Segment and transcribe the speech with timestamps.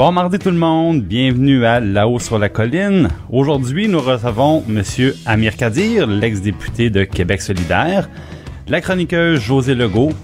[0.00, 3.10] Bon mardi tout le monde, bienvenue à Là-haut sur la colline.
[3.28, 8.08] Aujourd'hui, nous recevons Monsieur Amir Kadir, l'ex-député de Québec solidaire,
[8.66, 10.14] la chroniqueuse José Legault,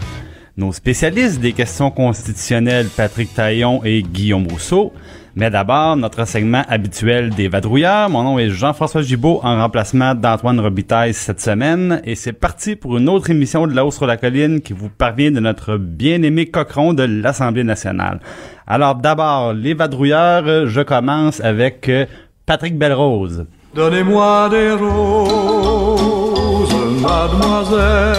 [0.56, 4.94] nos spécialistes des questions constitutionnelles Patrick Taillon et Guillaume Rousseau.
[5.38, 8.08] Mais d'abord, notre segment habituel des vadrouilleurs.
[8.08, 12.00] Mon nom est Jean-François Gibault en remplacement d'Antoine Robitaille cette semaine.
[12.04, 14.88] Et c'est parti pour une autre émission de La Hausse sur la Colline qui vous
[14.88, 18.20] parvient de notre bien-aimé cochon de l'Assemblée nationale.
[18.66, 22.06] Alors d'abord, les vadrouilleurs, je commence avec euh,
[22.46, 23.44] Patrick Belrose.
[23.74, 28.16] Donnez-moi des roses, mademoiselle.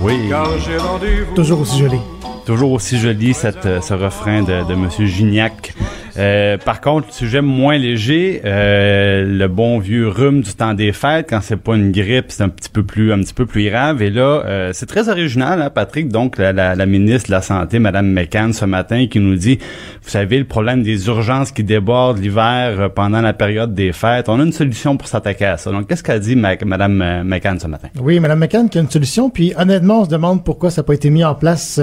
[0.00, 0.28] Oui.
[0.28, 1.34] Car j'ai rendez-vous.
[1.36, 2.00] Toujours aussi joli.
[2.46, 5.74] Toujours aussi joli cette, euh, ce refrain de, de Monsieur Gignac.
[6.16, 11.26] Euh, par contre, sujet moins léger, euh, le bon vieux rhume du temps des fêtes,
[11.28, 14.00] quand c'est pas une grippe, c'est un petit peu plus un petit peu plus grave.
[14.00, 16.08] Et là, euh, c'est très original, hein, Patrick.
[16.08, 19.58] Donc, la, la, la ministre de la Santé, Madame McCann, ce matin, qui nous dit,
[20.02, 24.28] vous savez, le problème des urgences qui débordent l'hiver euh, pendant la période des fêtes,
[24.28, 25.72] on a une solution pour s'attaquer à ça.
[25.72, 27.88] Donc, qu'est-ce qu'a dit Mac- Madame euh, McCann ce matin?
[28.00, 29.30] Oui, Mme McCann qui a une solution.
[29.30, 31.80] Puis honnêtement, on se demande pourquoi ça n'a pas été mis en place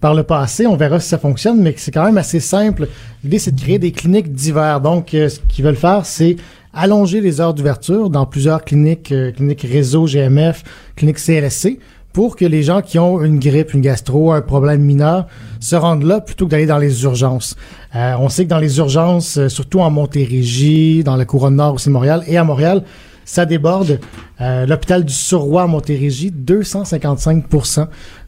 [0.00, 0.66] par le passé.
[0.66, 2.88] On verra si ça fonctionne, mais c'est quand même assez simple.
[3.24, 4.80] L'idée, c'est de créer des cliniques d'hiver.
[4.80, 6.36] Donc, euh, ce qu'ils veulent faire, c'est
[6.72, 10.62] allonger les heures d'ouverture dans plusieurs cliniques, euh, cliniques réseau GMF,
[10.94, 11.78] cliniques CLSC,
[12.12, 15.26] pour que les gens qui ont une grippe, une gastro, un problème mineur,
[15.60, 17.56] se rendent là plutôt que d'aller dans les urgences.
[17.94, 21.90] Euh, on sait que dans les urgences, surtout en Montérégie, dans la couronne nord aussi
[21.90, 22.82] Montréal et à Montréal,
[23.24, 23.98] ça déborde.
[24.38, 27.44] L'hôpital du Surroi à Montérégie, 255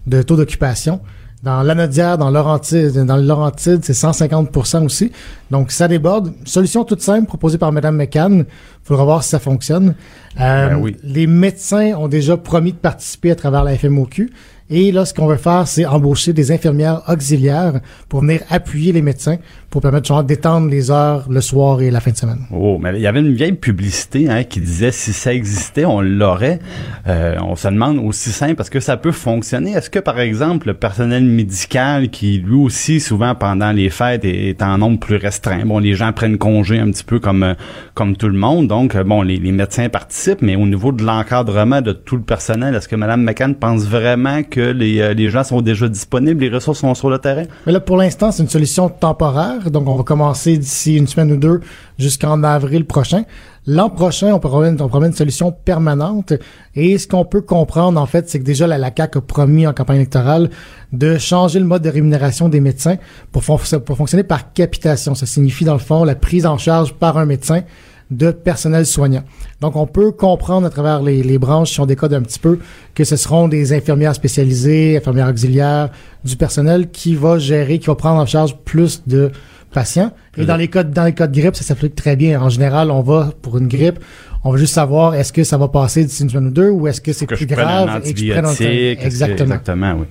[0.08, 1.00] de taux d'occupation.
[1.42, 5.12] Dans l'Anodière, dans Laurentide, dans le Laurentide, c'est 150% aussi.
[5.52, 6.32] Donc, ça déborde.
[6.44, 8.44] Solution toute simple proposée par Mme McCann.
[8.82, 9.94] Faudra voir si ça fonctionne.
[10.40, 10.96] Euh, Ben oui.
[11.04, 14.32] Les médecins ont déjà promis de participer à travers la FMOQ.
[14.70, 19.02] Et là, ce qu'on veut faire, c'est embaucher des infirmières auxiliaires pour venir appuyer les
[19.02, 19.38] médecins
[19.70, 22.46] pour permettre genre, d'étendre les heures le soir et la fin de semaine.
[22.50, 26.00] Oh, mais il y avait une vieille publicité hein, qui disait si ça existait, on
[26.00, 26.58] l'aurait.
[27.06, 29.72] Euh, on se demande aussi simple parce que ça peut fonctionner.
[29.72, 34.62] Est-ce que par exemple le personnel médical qui lui aussi souvent pendant les fêtes est,
[34.62, 37.54] en nombre plus restreint, bon les gens prennent congé un petit peu comme euh,
[37.94, 41.04] comme tout le monde, donc euh, bon les, les médecins participent, mais au niveau de
[41.04, 45.30] l'encadrement de tout le personnel, est-ce que Madame McCann pense vraiment que les, euh, les
[45.30, 47.44] gens sont déjà disponibles, les ressources sont sur le terrain?
[47.66, 49.70] Mais là, pour l'instant, c'est une solution temporaire.
[49.70, 51.60] Donc, on va commencer d'ici une semaine ou deux
[51.98, 53.22] jusqu'en avril prochain.
[53.66, 56.32] L'an prochain, on mettre une solution permanente.
[56.74, 59.66] Et ce qu'on peut comprendre, en fait, c'est que déjà, la, la CAQ a promis
[59.66, 60.48] en campagne électorale
[60.92, 62.96] de changer le mode de rémunération des médecins
[63.30, 65.14] pour, pour fonctionner par capitation.
[65.14, 67.62] Ça signifie, dans le fond, la prise en charge par un médecin
[68.10, 69.22] de personnel soignant.
[69.60, 72.58] Donc, on peut comprendre à travers les, les branches, si on décode un petit peu,
[72.94, 75.90] que ce seront des infirmières spécialisées, infirmières auxiliaires,
[76.24, 79.30] du personnel qui va gérer, qui va prendre en charge plus de
[79.72, 80.12] patients.
[80.38, 82.40] Et dans les cas, dans les cas de grippe, ça s'applique très bien.
[82.40, 83.98] En général, on va pour une grippe,
[84.44, 86.86] on veut juste savoir est-ce que ça va passer d'ici une semaine ou deux ou
[86.86, 88.54] est-ce que c'est plus grave un et que je prenne un-
[89.04, 89.54] Exactement.
[89.56, 90.06] Exactement, oui.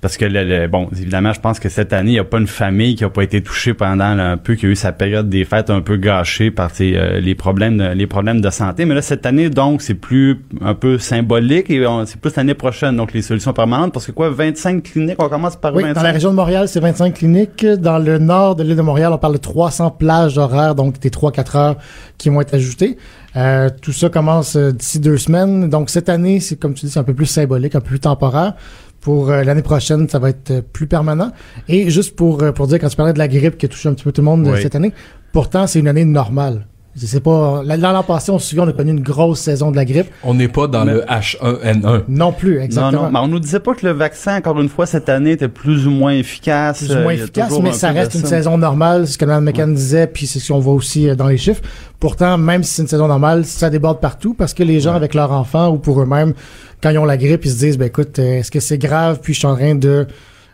[0.00, 2.38] Parce que, le, le- bon, évidemment, je pense que cette année, il n'y a pas
[2.38, 4.92] une famille qui n'a pas été touchée pendant là, un peu, qui a eu sa
[4.92, 8.84] période des fêtes un peu gâchée par euh, les problèmes de, les problèmes de santé.
[8.84, 12.96] Mais là, cette année, donc, c'est plus un peu symbolique et c'est plus l'année prochaine,
[12.96, 13.92] donc les solutions permanentes.
[13.92, 15.94] Parce que quoi, 25 cliniques, on commence par Oui, 25.
[15.96, 17.66] dans la région de Montréal, c'est 25 cliniques.
[17.66, 21.10] Dans le nord de l'île de Montréal, on parle de 300 plages horaires, donc des
[21.10, 21.76] 3-4 heures
[22.18, 22.96] qui vont être ajoutées.
[23.36, 25.68] Euh, tout ça commence euh, d'ici deux semaines.
[25.68, 28.00] Donc cette année, c'est comme tu dis, c'est un peu plus symbolique, un peu plus
[28.00, 28.54] temporaire.
[29.00, 31.30] Pour euh, l'année prochaine, ça va être plus permanent.
[31.68, 33.94] Et juste pour, pour dire, quand tu parlais de la grippe qui a touché un
[33.94, 34.60] petit peu tout le monde Oui.
[34.62, 34.92] cette année,
[35.32, 36.66] pourtant, c'est une année normale.
[36.96, 39.70] C'est- C'est pas l'an l'an passé, on se souvient, on a connu une grosse saison
[39.70, 40.08] de la grippe.
[40.24, 42.02] On n'est pas dans Mais- le H1N1.
[42.08, 43.02] Non plus, Non, exactement.
[43.04, 45.48] non, mais on nous disait pas que le vaccin, encore une fois, cette année, était
[45.48, 46.78] plus ou moins efficace.
[46.78, 49.24] plus ou Euh, moins a efficace, mais ça reste une saison normale, c'est ce que
[49.26, 51.62] Mme McCann disait, puis c'est ce qu'on voit aussi euh, dans les chiffres.
[52.00, 55.14] Pourtant, même si c'est une saison normale, ça déborde partout parce que les gens avec
[55.14, 56.32] leurs enfants ou pour eux-mêmes,
[56.82, 59.20] quand ils ont la grippe, ils se disent, ben écoute, euh, est-ce que c'est grave,
[59.22, 60.06] puis je suis en train de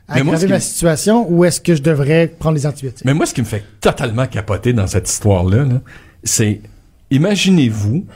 [0.08, 3.04] aggraver ma situation, ou est-ce que je devrais prendre les antibiotiques?
[3.06, 5.80] Mais moi, ce qui me fait totalement capoter dans cette histoire-là, là,
[6.24, 6.60] c'est,
[7.10, 8.06] imaginez-vous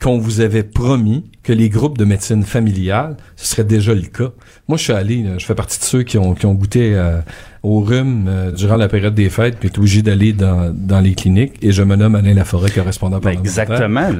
[0.00, 4.30] qu'on vous avait promis que les groupes de médecine familiale, ce serait déjà le cas.
[4.68, 7.20] Moi, je suis allé, je fais partie de ceux qui ont, qui ont goûté euh,
[7.62, 11.14] au rhume euh, durant la période des fêtes, puis est obligé d'aller dans, dans les
[11.14, 14.10] cliniques, et je me nomme Alain Laforêt, correspondant Ben, exactement.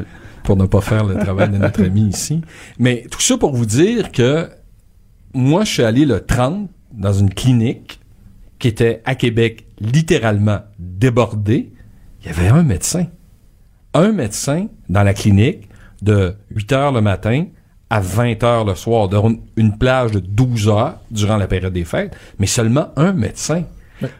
[0.44, 2.42] pour ne pas faire le travail de notre ami ici.
[2.78, 4.48] Mais tout ça pour vous dire que
[5.34, 8.00] moi, je suis allé le 30 dans une clinique
[8.58, 11.72] qui était à Québec littéralement débordée.
[12.22, 13.06] Il y avait un médecin.
[13.94, 15.68] Un médecin dans la clinique
[16.02, 17.46] de 8 heures le matin
[17.90, 21.84] à 20 heures le soir, dans une plage de 12 heures durant la période des
[21.84, 23.64] fêtes, mais seulement un médecin.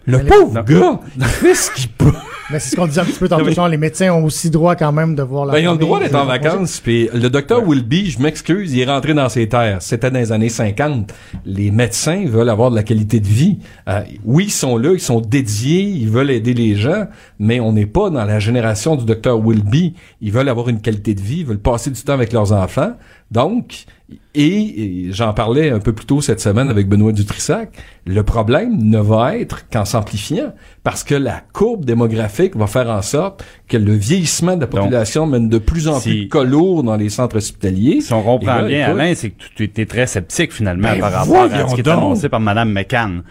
[0.04, 2.12] Le mais pauvre gars, il fait ce qu'il peut.
[2.52, 3.50] Mais c'est ce qu'on disait un petit peu tantôt.
[3.50, 5.78] genre, les médecins ont aussi droit quand même de voir la Ben, ils ont le
[5.78, 6.48] droit d'être en de reposer.
[6.48, 6.80] vacances.
[6.80, 9.78] Puis le docteur Wilby, je m'excuse, il est rentré dans ses terres.
[9.80, 11.12] C'était dans les années 50.
[11.46, 13.58] Les médecins veulent avoir de la qualité de vie.
[13.88, 17.06] Euh, oui, ils sont là, ils sont dédiés, ils veulent aider les gens,
[17.38, 19.94] mais on n'est pas dans la génération du docteur Wilby.
[20.20, 22.92] Ils veulent avoir une qualité de vie, ils veulent passer du temps avec leurs enfants.
[23.32, 23.86] Donc,
[24.34, 27.70] et, et j'en parlais un peu plus tôt cette semaine avec Benoît Dutrissac,
[28.06, 30.52] le problème ne va être qu'en s'amplifiant,
[30.84, 35.26] parce que la courbe démographique va faire en sorte que le vieillissement de la population
[35.26, 38.02] mène de plus en si- plus de cas lourds dans les centres hospitaliers.
[38.02, 41.00] Si on comprend là, bien, écoute, Alain, c'est que tu étais très sceptique finalement Ben,
[41.00, 43.22] par rapport à ce qui est annoncé par Mme McCann.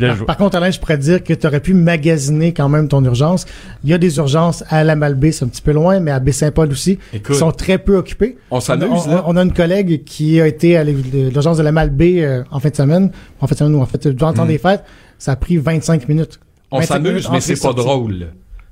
[0.00, 2.52] Là, Par, je- par contre, Alain, je pourrais te dire que tu aurais pu magasiner
[2.52, 3.46] quand même ton urgence.
[3.84, 6.20] Il y a des urgences à la Malbaie, c'est un petit peu loin, mais à
[6.20, 8.38] Baie-Saint-Paul aussi, Écoute, qui sont très peu occupées.
[8.50, 12.22] on s'amuse, on, on a une collègue qui a été à l'urgence de la Malbaie
[12.24, 13.10] euh, en fin de semaine.
[13.40, 14.84] En fin de semaine ou en fait, durant le temps des fêtes,
[15.18, 16.38] ça a pris 25 minutes.
[16.70, 16.76] Hmm.
[16.76, 18.28] On 25 s'amuse, mais c'est pas drôle.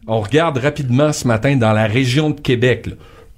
[0.07, 2.87] On regarde rapidement ce matin dans la région de Québec.
[2.87, 2.93] là.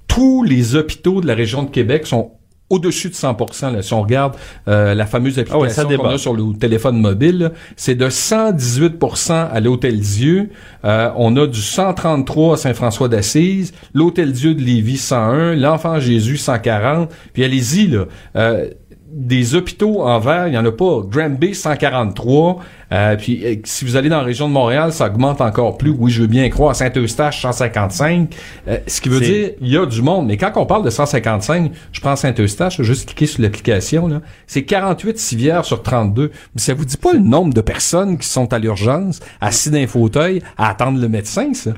[0.07, 2.31] Tous les hôpitaux de la région de Québec sont
[2.69, 3.81] au-dessus de 100% là.
[3.81, 4.35] Si on regarde
[4.67, 9.31] euh, la fameuse Ah ouais, application qu'on a sur le téléphone mobile, c'est de 118%
[9.51, 10.49] à l'Hôtel Dieu.
[10.85, 16.37] Euh, on a du 133 à Saint-François d'Assise, l'Hôtel Dieu de Lévis 101, l'Enfant Jésus
[16.37, 17.11] 140.
[17.33, 18.05] Puis allez-y, là.
[18.35, 18.69] Euh,
[19.11, 21.01] des hôpitaux en vert, il n'y en a pas.
[21.09, 22.59] Granby, 143.
[22.91, 25.91] Euh, puis euh, si vous allez dans la région de Montréal, ça augmente encore plus.
[25.91, 26.75] Oui, je veux bien croire.
[26.75, 28.35] Saint-Eustache, 155.
[28.67, 30.27] Euh, ce qui veut dire, il y a du monde.
[30.27, 34.07] Mais quand on parle de 155, je prends Saint-Eustache, je vais juste cliquer sur l'application.
[34.07, 34.21] là.
[34.47, 36.31] C'est 48 civières sur 32.
[36.55, 39.77] Mais ça vous dit pas le nombre de personnes qui sont à l'urgence, assis dans
[39.77, 41.71] un fauteuil, à attendre le médecin, ça?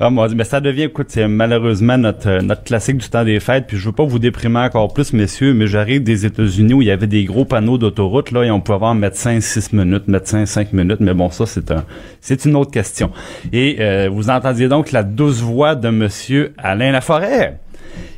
[0.00, 3.66] Ah Dieu, mais ça devient, écoute, c'est malheureusement notre notre classique du temps des fêtes.
[3.68, 6.90] Puis je veux pas vous déprimer encore plus, messieurs, mais j'arrive des États-Unis il y
[6.90, 10.72] avait des gros panneaux d'autoroute là et on pouvait avoir médecin 6 minutes, médecin 5
[10.72, 11.00] minutes.
[11.00, 11.84] Mais bon, ça c'est un
[12.20, 13.10] c'est une autre question.
[13.52, 17.60] Et euh, vous entendiez donc la douce voix de Monsieur Alain Laforêt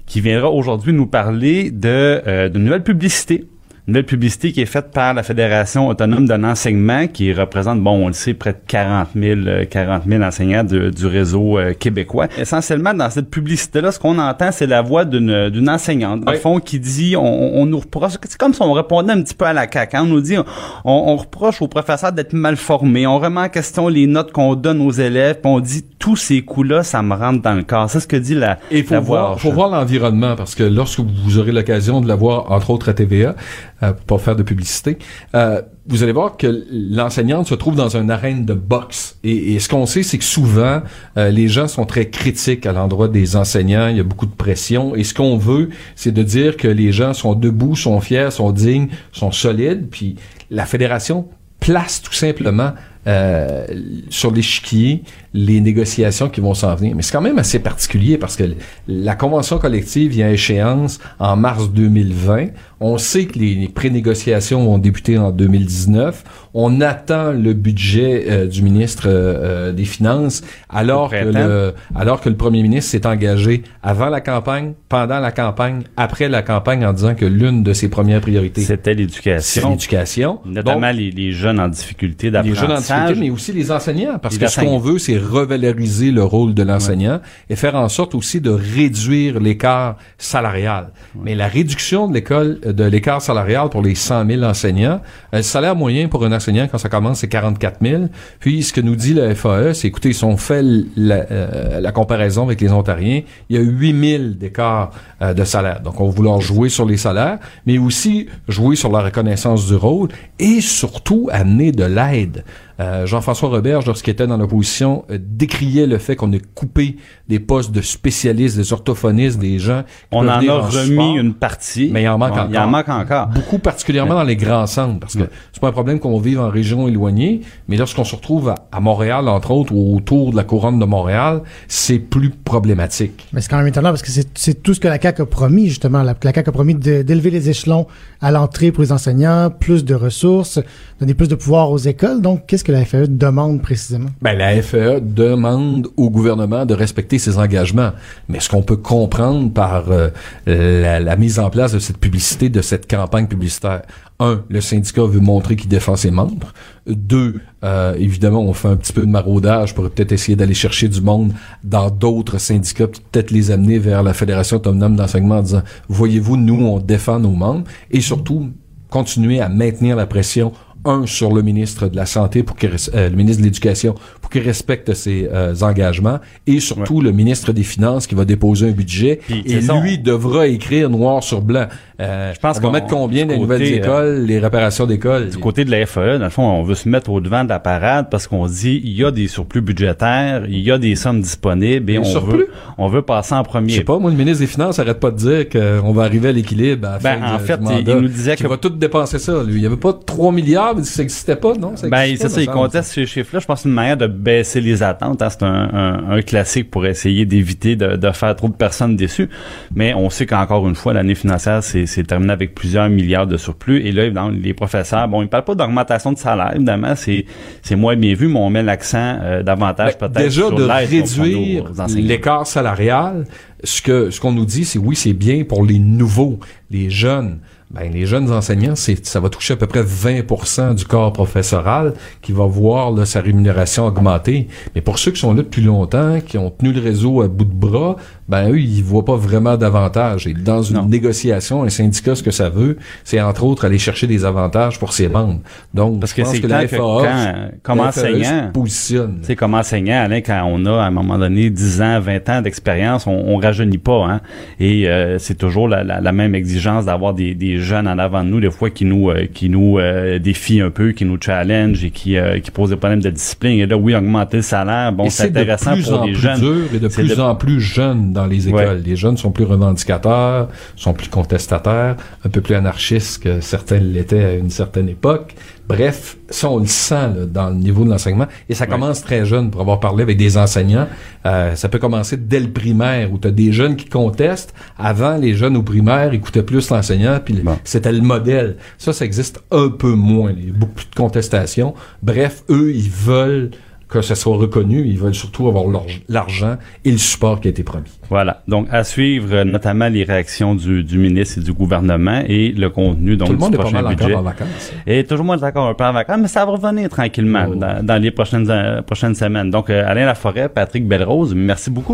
[0.07, 3.45] qui viendra aujourd'hui nous parler de euh, d'une nouvelle publicité.
[3.89, 8.05] Une nouvelle publicité qui est faite par la Fédération autonome de l'enseignement, qui représente, bon,
[8.05, 11.73] on le sait, près de 40 000, euh, 40 000 enseignants de- du réseau euh,
[11.73, 12.27] québécois.
[12.37, 16.37] Essentiellement, dans cette publicité-là, ce qu'on entend, c'est la voix d'une d'une enseignante, Oui.
[16.39, 17.23] fond, qui dit, on,
[17.61, 19.97] on nous reproche, c'est comme si on répondait un petit peu à la CAQ.
[19.97, 20.01] hein.
[20.03, 20.45] On nous dit, on,
[20.85, 24.81] on reproche aux professeurs d'être mal formés, on remet en question les notes qu'on donne
[24.81, 27.89] aux élèves, puis on dit, tous ces coups-là, ça me rentre dans le corps.
[27.89, 30.65] C'est ce que dit la, Et il faut la voix faut voir l'environnement parce que
[30.65, 33.35] lorsque vous aurez l'occasion de la voir, entre autres à TVA,
[33.83, 34.99] euh, pour pas faire de publicité,
[35.35, 39.19] euh, vous allez voir que l'enseignante se trouve dans une arène de boxe.
[39.23, 40.83] Et, et ce qu'on sait, c'est que souvent,
[41.17, 43.89] euh, les gens sont très critiques à l'endroit des enseignants.
[43.89, 44.97] Il y a beaucoup de pression.
[44.97, 48.51] Et ce qu'on veut, c'est de dire que les gens sont debout, sont fiers, sont
[48.51, 49.89] dignes, sont solides.
[49.91, 50.17] Puis
[50.51, 51.29] la fédération
[51.61, 52.73] place tout simplement
[53.07, 53.67] euh,
[54.11, 55.03] sur l'échiquier
[55.37, 56.97] les négociations qui vont s'en venir.
[56.97, 58.45] Mais c'est quand même assez particulier parce que
[58.89, 62.47] la convention collective vient à échéance en mars 2020.
[62.81, 66.25] On sait que les pré-négociations vont débuter en 2019.
[66.55, 72.21] On attend le budget euh, du ministre euh, euh, des Finances alors que, le, alors
[72.21, 76.85] que le premier ministre s'est engagé avant la campagne, pendant la campagne, après la campagne
[76.87, 79.71] en disant que l'une de ses premières priorités, C'était l'éducation.
[79.71, 80.41] l'éducation.
[80.47, 82.99] Notamment Donc, les, les jeunes en difficulté les jeunes en d'apprentissage.
[83.09, 84.19] difficulté, mais aussi les enseignants.
[84.19, 87.89] Parce Les que ce qu'on veut, c'est revaloriser le rôle de l'enseignant et faire en
[87.89, 90.91] sorte aussi de réduire l'écart salarial.
[91.15, 95.01] Mais la réduction de l'école, de l'écart salarial pour les 100 000 enseignants,
[95.35, 98.05] euh, le salaire moyen pour un enseignant quand ça commence, c'est 44 000.
[98.41, 100.63] Puis ce que nous dit le FAE, c'est écoutez, si on fait
[100.97, 104.91] la, euh, la comparaison avec les Ontariens, il y a 8 000 d'écart
[105.23, 105.81] euh, de salaire.
[105.81, 109.75] Donc on va vouloir jouer sur les salaires, mais aussi jouer sur la reconnaissance du
[109.75, 112.45] rôle et surtout amener de l'aide
[112.79, 116.97] Euh, Jean-François Roberge, lorsqu'il était dans l'opposition, euh, décriait le fait qu'on ait coupé
[117.29, 119.83] des postes de spécialistes, des orthophonistes, des gens.
[119.83, 121.17] qui On en a remis support.
[121.17, 121.89] une partie.
[121.93, 122.71] Mais il en manque Bon, Il en encore.
[122.71, 123.27] manque encore.
[123.29, 125.31] Beaucoup particulièrement dans les grands centres, parce que Ouais.
[125.53, 128.81] c'est pas un problème qu'on vive en région éloignée, mais lorsqu'on se retrouve à, à
[128.81, 133.27] Montréal, entre autres, ou autour de la couronne de Montréal, c'est plus problématique.
[133.33, 135.69] Mais c'est quand même étonnant parce que c'est tout ce que la CAQ a promis,
[135.69, 136.03] justement.
[136.03, 137.87] La, la CAQ a promis d'élever les échelons
[138.21, 140.61] à l'entrée pour les enseignants, plus de ressources,
[141.01, 142.21] donner plus de pouvoir aux écoles.
[142.21, 144.09] Donc, qu'est-ce que la FAE demande précisément?
[144.21, 147.93] Ben, la FAE demande au gouvernement de respecter ses engagements.
[148.29, 150.11] Mais ce qu'on peut comprendre par euh,
[150.47, 153.83] la, mise en place de cette publicité, de cette campagne publicitaire,
[154.19, 156.53] un, le syndicat veut montrer qu'il défend ses membres.
[156.89, 160.89] Deux, euh, évidemment, on fait un petit peu de maraudage pour peut-être essayer d'aller chercher
[160.89, 161.33] du monde
[161.63, 166.67] dans d'autres syndicats, peut-être les amener vers la Fédération autonome d'enseignement en disant, voyez-vous, nous,
[166.67, 167.65] on défend nos membres.
[167.93, 168.51] Et surtout,
[168.91, 170.53] continuer à maintenir la pression
[170.87, 174.31] un sur le ministre de la santé pour qu'il euh, le ministre de l'éducation pour
[174.31, 178.73] qu'il respecte ses euh, engagements et surtout le ministre des finances qui va déposer un
[178.73, 181.67] budget et lui devra écrire noir sur blanc.
[182.01, 185.31] Euh, Je pense on va qu'on- mettre combien côté, nouvelles euh, écoles, les réparations d'écoles?
[185.31, 187.49] Du côté de la FAE, dans le fond, on veut se mettre au devant de
[187.49, 190.95] la parade parce qu'on dit il y a des surplus budgétaires, il y a des
[190.97, 192.39] sommes disponibles et on surplus?
[192.39, 193.73] veut, on veut passer en Je premier.
[193.75, 196.33] sais pas, moi, le ministre des Finances arrête pas de dire qu'on va arriver à
[196.33, 197.93] l'équilibre à la Ben, fin en du- fait, du il- mandat.
[197.93, 199.55] il nous disait Qu'il va tout dépenser ça, lui.
[199.57, 201.77] Il y avait pas 3 milliards, mais ça existait pas, non?
[201.77, 202.57] Ça Ben, ça, me il semble.
[202.57, 203.41] conteste ces chiffres-là.
[203.41, 205.23] Je pense que c'est une manière de baisser les attentes.
[205.23, 205.29] hein.
[205.31, 209.29] C'est un, un- un classique pour essayer d'éviter de, de faire trop de personnes déçues.
[209.75, 213.37] Mais on sait qu'encore une fois, l'année financière, c'est c'est terminé avec plusieurs milliards de
[213.37, 213.81] surplus.
[213.87, 217.25] Et là, évidemment, les professeurs, bon, ils parlent pas d'augmentation de salaire, évidemment, c'est
[217.63, 220.65] c'est moins bien vu, mais on met l'accent euh, davantage Ben, peut-être déjà sur de
[220.65, 221.65] réduire
[221.97, 223.25] l'écart salarial,
[223.65, 226.39] ce que ce qu'on nous dit, c'est oui, c'est bien pour les nouveaux,
[226.71, 227.39] les jeunes.
[227.73, 231.95] Ben, les jeunes enseignants, c'est ça va toucher à peu près 20% du corps professoral
[232.23, 234.47] qui va voir là, sa rémunération augmenter.
[234.77, 237.45] Mais pour ceux qui sont là depuis longtemps, qui ont tenu le réseau à bout
[237.45, 237.97] de bras,
[238.29, 240.27] ben eux, ils voient pas vraiment d'avantages.
[240.29, 240.87] Et dans une Non.
[240.87, 244.93] négociation, un syndicat, ce que ça veut, c'est entre autres aller chercher des avantages pour
[244.93, 245.41] ses membres.
[245.75, 249.19] Donc, Parce je que pense c'est que la que FAA, quand- comme se enseignant, positionne.
[249.23, 252.43] Sais, comme enseignant, Alain, quand on a à un moment donné 10 ans, 20 ans
[252.43, 254.07] d'expérience, on, on rajeunit pas.
[254.07, 254.21] Hein?
[254.61, 258.23] Et euh, c'est toujours la, la- la même exigence d'avoir des, des jeunes en avant
[258.25, 261.19] de nous, des fois qui nous euh, qui nous euh, défient un peu, qui nous
[261.21, 263.59] challenge et qui, euh, qui posent des problèmes de discipline.
[263.61, 266.13] Et là, oui, augmenter le salaire, bon, c'est c'est de intéressant plus pour en les
[266.13, 266.41] plus jeunes.
[266.41, 268.61] dur et de plus de- en plus jeunes dans les écoles.
[268.77, 268.83] Ouais.
[268.85, 274.25] Les jeunes sont plus revendicateurs, sont plus contestataires, un peu plus anarchistes que certains l'étaient
[274.25, 275.35] à une certaine époque.
[275.69, 278.71] Bref, ça on le sent là, dans le niveau de l'enseignement et ça Ouais.
[278.71, 280.87] commence très jeune pour avoir parlé avec des enseignants.
[281.25, 284.55] Euh, ça peut commencer dès le primaire où tu as des jeunes qui contestent.
[284.79, 287.59] Avant, les jeunes au primaire écoutaient plus l'enseignant puis Bon.
[287.65, 288.57] c'était le modèle.
[288.79, 290.33] Ça, ça existe un peu moins.
[290.37, 291.75] Il y a beaucoup plus de contestation.
[292.03, 293.51] Bref, eux, ils veulent
[293.89, 294.85] que ça soit reconnu.
[294.87, 295.65] Ils veulent surtout avoir
[296.09, 297.85] l'argent et le support qui a été promis.
[298.11, 298.43] Voilà.
[298.49, 302.69] Donc, à suivre euh, notamment les réactions du, du ministre et du gouvernement et le
[302.71, 304.15] contenu donc, Tout le monde du est pas prochain mal budget.
[304.15, 304.73] en vacances.
[304.87, 307.55] Et toujours moins d'accord un peu en vacances, mais ça va revenir tranquillement Oh.
[307.55, 309.51] dans, dans les prochaines, euh, prochaines semaines.
[309.51, 311.93] Donc, euh, Alain Laforêt, Patrick Belrose, merci beaucoup.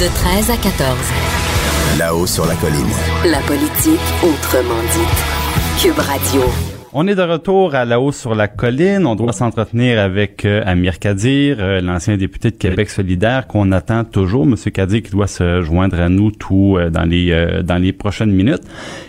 [0.00, 0.96] De 13 à 14.
[1.98, 2.86] Là-haut sur la colline.
[3.26, 5.82] La politique autrement dite.
[5.82, 6.69] Cube Radio.
[6.92, 9.06] On est de retour à la hausse sur la colline.
[9.06, 14.02] On doit s'entretenir avec euh, Amir Kadir, euh, l'ancien député de Québec solidaire qu'on attend
[14.02, 14.44] toujours.
[14.44, 18.32] Monsieur Kadir qui doit se joindre à nous tout euh, dans les dans les prochaines
[18.32, 18.62] minutes.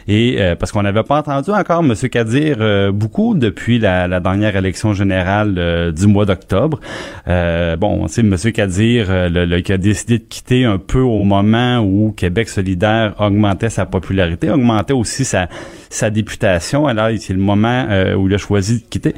[0.08, 4.94] Et parce qu'on n'avait pas entendu encore Monsieur Kadir beaucoup depuis la, la dernière élection
[4.94, 6.80] générale du mois d'octobre.
[7.26, 11.80] Bon, c'est Monsieur Kadir le, le- qui a décidé de quitter un peu au moment
[11.80, 15.48] où Québec solidaire augmentait sa popularité, augmentait aussi sa
[15.90, 16.88] sa députation.
[16.88, 19.16] Alors, c'est le moment euh, où il a choisi de quitter.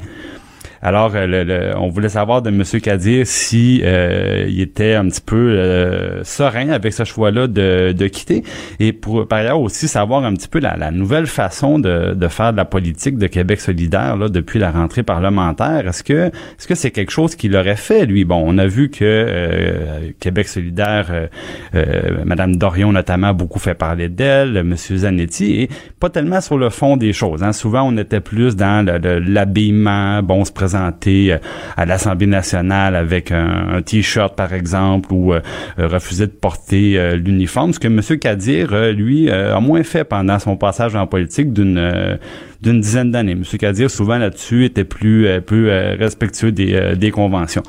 [0.85, 2.61] Alors, euh, le- le- on voulait savoir de M.
[2.81, 8.07] Kadir si euh, il était un petit peu euh, serein avec ce choix-là de, de
[8.07, 8.43] quitter.
[8.81, 12.27] Et pour par ailleurs aussi savoir un petit peu la, la nouvelle façon de, de
[12.27, 15.87] faire de la politique de Québec solidaire là, depuis la rentrée parlementaire.
[15.87, 18.25] Est-ce que est-ce que c'est quelque chose qu'il aurait fait, lui?
[18.25, 21.27] Bon, on a vu que euh, Québec solidaire, euh,
[21.75, 24.75] euh, Mme Dorion notamment, a beaucoup fait parler d'elle, M.
[24.75, 25.69] Zanetti, et
[26.01, 27.41] pas tellement sur le fond des choses.
[27.41, 27.53] Hein.
[27.53, 31.37] Souvent, on était plus dans le- le- l'habillement, bon, se euh,
[31.77, 35.41] à l'Assemblée nationale avec un, T-shirt, par exemple, ou euh,
[35.79, 37.73] euh, refuser de porter l'uniforme.
[37.73, 38.01] Ce que M.
[38.19, 42.17] Kadir, lui, a moins fait pendant son passage en politique d'une
[42.61, 43.33] d'une dizaine d'années.
[43.33, 43.43] M.
[43.59, 47.63] Kadir, souvent là-dessus, était plus, plus respectueux des, des conventions.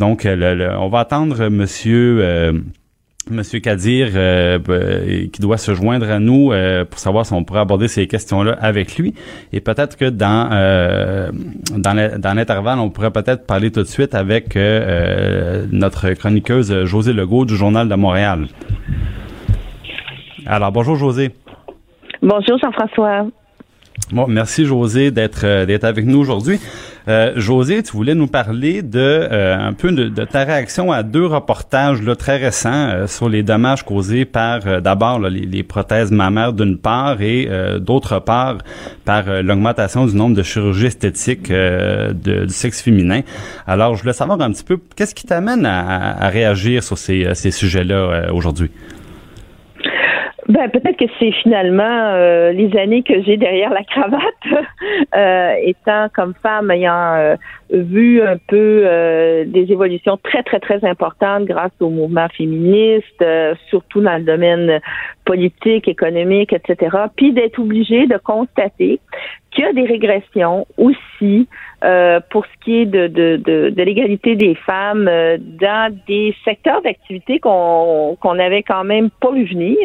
[0.00, 2.52] Donc, le- le- on va attendre Monsieur...
[3.30, 7.32] euh, Monsieur Kadir, euh, ben, qui doit se joindre à nous euh, pour savoir si
[7.32, 9.14] on pourrait aborder ces questions-là avec lui.
[9.52, 11.30] Et peut-être que dans euh,
[11.76, 17.56] dans l'intervalle, on pourrait peut-être parler tout de suite avec notre chroniqueuse José Legault du
[17.56, 18.46] Journal de Montréal.
[20.46, 21.30] Alors, bonjour José.
[22.22, 23.26] Bonjour Jean-François.
[24.12, 26.58] Bon, merci José d'être euh, d'être avec nous aujourd'hui.
[27.06, 31.26] Euh, José, tu voulais nous parler de euh, un peu de, ta réaction à deux
[31.26, 37.22] reportages là, très récents sur les dommages causés par d'abord les, prothèses mammaires d'une part
[37.22, 37.48] et
[37.80, 38.58] d'autre part
[39.04, 42.12] par l'augmentation du nombre de chirurgies esthétiques de,
[42.44, 43.20] du sexe féminin.
[43.66, 47.34] Alors, je voulais savoir un petit peu qu'est-ce qui t'amène à, à, réagir sur ces,
[47.34, 48.70] ces sujets-là aujourd'hui?
[50.50, 54.20] Ben, peut-être que c'est finalement euh, les années que j'ai derrière la cravate,
[55.14, 57.36] euh, étant comme femme, ayant euh,
[57.72, 58.84] vu un peu
[59.46, 63.24] des évolutions très, très, très importantes grâce au mouvement féministe,
[63.68, 64.80] surtout dans le domaine
[65.24, 66.96] politique, économique, etc.
[67.16, 69.00] Puis d'être obligée de constater
[69.50, 71.48] qu'il y a des régressions aussi
[71.82, 76.34] euh, pour ce qui est de, de, de, de l'égalité des femmes euh, dans des
[76.44, 79.76] secteurs d'activité qu'on qu'on avait quand même pas vu venir,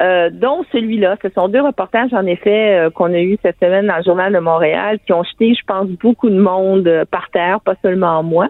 [0.00, 1.16] euh, dont celui-là.
[1.22, 4.32] Ce sont deux reportages, en effet, euh, qu'on a eu cette semaine dans le Journal
[4.32, 8.48] de Montréal, qui ont jeté, je pense, beaucoup de monde par pas seulement moi.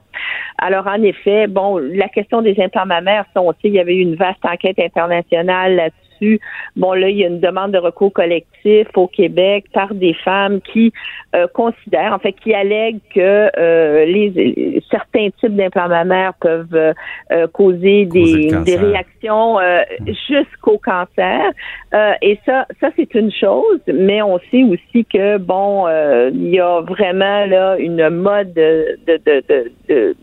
[0.59, 4.00] Alors, en effet, bon, la question des implants mammaires, on sait, il y avait eu
[4.00, 6.12] une vaste enquête internationale là-dessus
[6.76, 10.61] Bon, là, il y a une demande de recours collectif au Québec par des femmes
[10.61, 10.93] qui
[11.35, 17.47] euh, considèrent, en fait, qui allèguent que euh, les, certains types d'implants mammaires peuvent euh,
[17.52, 19.59] causer des, des réactions
[20.29, 21.52] jusqu'au cancer.
[22.23, 25.87] et ça, ça c'est une chose, mais on sait aussi que bon,
[26.33, 30.17] il y a vraiment là une mode de, de, de, de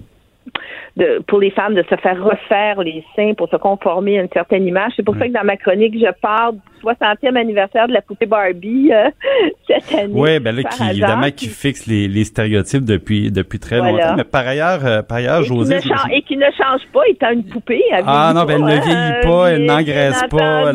[1.27, 4.65] pour les femmes de se faire refaire les seins pour se conformer à une certaine
[4.67, 4.93] image.
[4.95, 8.25] C'est pour ça que dans ma chronique, je parle du 60e anniversaire de la poupée
[8.25, 9.09] Barbie euh,
[9.67, 10.13] cette année.
[10.13, 14.15] Oui, ben là, qui, évidemment, qui fixe les, les, stéréotypes depuis depuis très longtemps.
[14.17, 17.31] Mais par ailleurs, euh, par ailleurs, et José, qui et qui ne change pas étant
[17.31, 17.83] une poupée.
[18.05, 20.73] ah non, ben elle ne vieillit pas, elle n'engraisse pas.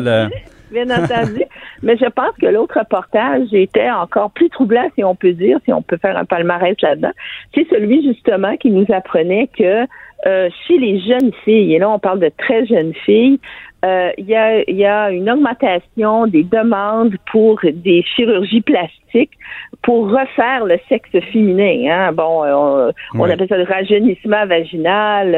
[0.71, 1.43] Bien entendu.
[1.83, 5.73] Mais je pense que l'autre reportage était encore plus troublant, si on peut dire, si
[5.73, 7.11] on peut faire un palmarès là-dedans.
[7.53, 9.85] C'est celui justement qui nous apprenait que
[10.25, 13.39] euh, chez les jeunes filles, et là on parle de très jeunes filles,
[13.83, 19.37] euh, il y, a, y, a, une augmentation des demandes pour des chirurgies plastiques
[19.83, 21.91] pour refaire le sexe féminin.
[21.91, 22.11] Hein.
[22.13, 25.35] Bon, euh, on, on, appelle ça le rajeunissement vaginal,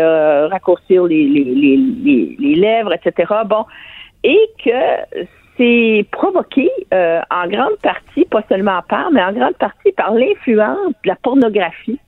[0.50, 3.34] raccourcir les, les, les, les, lèvres, etc.
[3.46, 3.66] Bon,
[4.24, 5.20] et que
[5.58, 11.10] c'est provoqué en grande partie, pas seulement par, mais en grande partie par l'influence de
[11.10, 12.00] la pornographie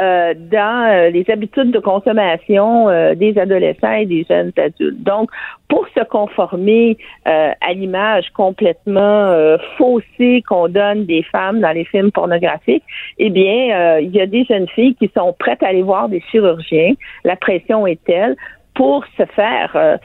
[0.00, 5.02] euh, dans euh, les habitudes de consommation euh, des adolescents et des jeunes adultes.
[5.02, 5.30] Donc,
[5.68, 9.32] pour se conformer à l'image complètement
[9.78, 12.82] faussée qu'on donne des femmes dans les films pornographiques,
[13.18, 16.20] eh bien, il y a des jeunes filles qui sont prêtes à aller voir des
[16.32, 16.94] chirurgiens.
[17.24, 18.34] La pression est telle
[18.74, 19.98] pour se faire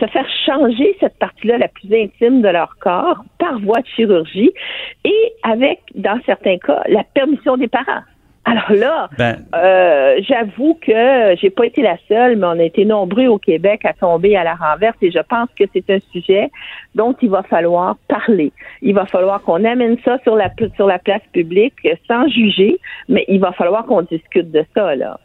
[0.00, 4.52] se faire changer cette partie-là la plus intime de leur corps par voie de chirurgie
[5.04, 8.02] et avec, dans certains cas, la permission des parents.
[8.44, 12.84] Alors là, ben, euh, j'avoue que j'ai pas été la seule, mais on a été
[12.84, 16.50] nombreux au Québec à tomber à la renverse et je pense que c'est un sujet
[16.96, 18.52] dont il va falloir parler.
[18.80, 22.78] Il va falloir qu'on amène ça sur la sur la place publique sans juger,
[23.08, 25.20] mais il va falloir qu'on discute de ça là.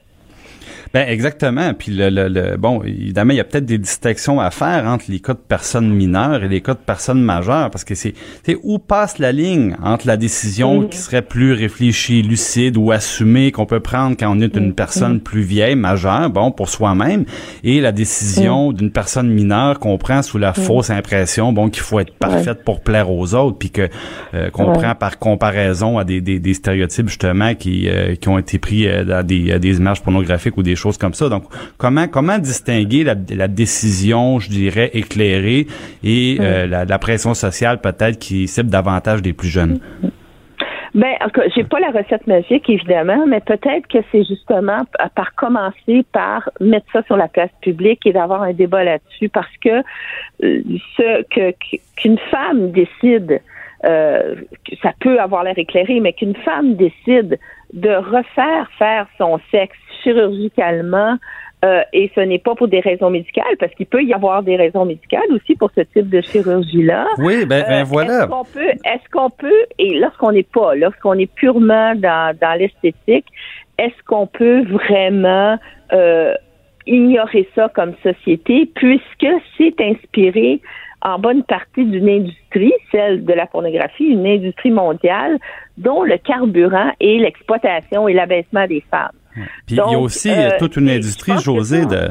[0.93, 1.73] Ben exactement.
[1.73, 5.19] Puis le, le, bon, évidemment, il y a peut-être des distinctions à faire entre les
[5.19, 8.13] cas de personnes mineures et les cas de personnes majeures, parce que c'est
[8.63, 13.65] où passe la ligne entre la décision qui serait plus réfléchie, lucide ou assumée qu'on
[13.65, 17.25] peut prendre quand on est une personne plus vieille, majeure, bon pour soi-même,
[17.63, 21.99] et la décision d'une personne mineure qu'on prend sous la fausse impression, bon qu'il faut
[21.99, 23.89] être parfaite pour plaire aux autres, puis que
[24.34, 28.38] euh, qu'on prend par comparaison à des, des, des stéréotypes justement qui euh, qui ont
[28.38, 31.30] été pris euh, dans des, des images pornographiques ou des choses comme ça.
[31.30, 31.43] Donc,
[31.78, 35.67] comment comment distinguer la, la décision, je dirais, éclairée
[36.04, 39.80] et euh, la, la, pression sociale peut-être qui cible davantage des plus jeunes?
[40.98, 41.15] Ben,
[41.56, 44.80] j'ai pas la recette magique évidemment, mais peut-être que c'est justement
[45.15, 49.56] par commencer par mettre ça sur la place publique et d'avoir un débat là-dessus, parce
[49.63, 49.84] que
[50.43, 50.62] euh,
[50.98, 51.54] ce que
[51.96, 53.41] qu'une femme décide,
[53.86, 54.36] euh,
[54.82, 57.38] ça peut avoir l'air éclairé, mais qu'une femme décide
[57.74, 61.17] de refaire faire son sexe chirurgicalement
[61.65, 64.55] euh, et ce n'est pas pour des raisons médicales, parce qu'il peut y avoir des
[64.55, 67.07] raisons médicales aussi pour ce type de chirurgie-là.
[67.17, 68.19] Oui, ben, ben euh, voilà.
[68.19, 72.60] Est-ce qu'on peut, est-ce qu'on peut, et lorsqu'on n'est pas, lorsqu'on est purement dans, dans
[72.60, 73.25] l'esthétique,
[73.79, 75.57] est-ce qu'on peut vraiment
[75.93, 76.36] euh,
[76.86, 80.62] ignorer ça comme société puisque c'est inspiré
[81.01, 85.38] en bonne partie d'une industrie, celle de la pornographie, une industrie mondiale
[85.77, 89.12] dont le carburant est l'exploitation et l'abaissement des femmes?
[89.65, 92.10] Puis il y a aussi euh, toute une industrie, José, de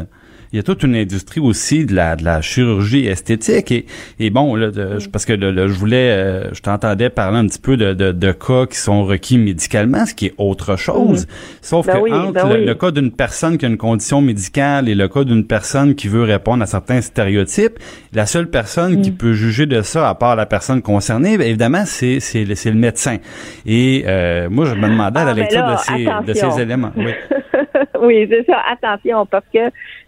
[0.56, 3.84] il y a toute une industrie aussi de la, de la chirurgie esthétique et,
[4.18, 7.46] et bon là, de- je- parce que le- je voulais euh, je t'entendais parler un
[7.46, 11.26] petit peu de, de, de cas qui sont requis médicalement ce qui est autre chose
[11.60, 12.64] sauf Ben que oui, entre ben le, oui.
[12.64, 16.08] le cas d'une personne qui a une condition médicale et le cas d'une personne qui
[16.08, 17.78] veut répondre à certains stéréotypes
[18.14, 19.02] la seule personne Mm.
[19.02, 22.54] qui peut juger de ça à part la personne concernée ben, évidemment c'est c'est le,
[22.54, 23.18] c'est le médecin
[23.66, 26.62] et euh, moi je me demandais à la Ah, lecture là, de ces de ces
[26.62, 27.12] éléments oui.
[28.00, 28.58] oui, c'est ça.
[28.70, 29.58] Attention, parce que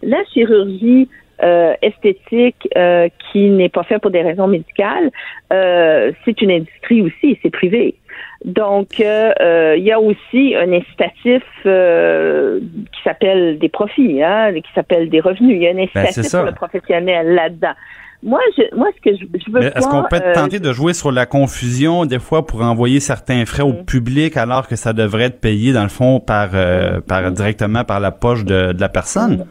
[0.01, 1.07] la chirurgie
[1.43, 5.09] euh, esthétique euh, qui n'est pas faite pour des raisons médicales,
[5.53, 7.95] euh, c'est une industrie aussi, c'est privé.
[8.43, 14.53] Donc, euh, euh, il y a aussi un incitatif euh, qui s'appelle des profits, hein,
[14.53, 15.55] qui s'appelle des revenus.
[15.55, 17.73] Il y a un Ben, incitatif pour le professionnel là-dedans.
[18.21, 20.93] Moi, je, moi, ce que je, je veux est-ce qu'on peut être tenté de jouer
[20.93, 25.25] sur la confusion des fois pour envoyer certains frais au public alors que ça devrait
[25.25, 28.89] être payé dans le fond par, euh, par directement par la poche de, de la
[28.89, 29.45] personne?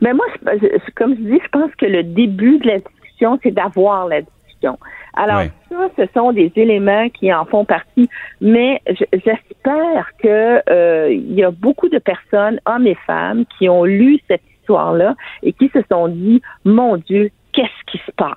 [0.00, 3.38] Mais moi, c'est- c'est- comme je dis, je pense que le début de la discussion,
[3.42, 4.78] c'est d'avoir la discussion.
[5.14, 8.08] Alors, ça, ce sont des éléments qui en font partie,
[8.40, 8.80] mais
[9.12, 14.18] j'espère que euh, il y a beaucoup de personnes, hommes et femmes, qui ont lu
[14.28, 18.36] cette histoire-là et qui se sont dit, mon Dieu, qu'est-ce qui se passe?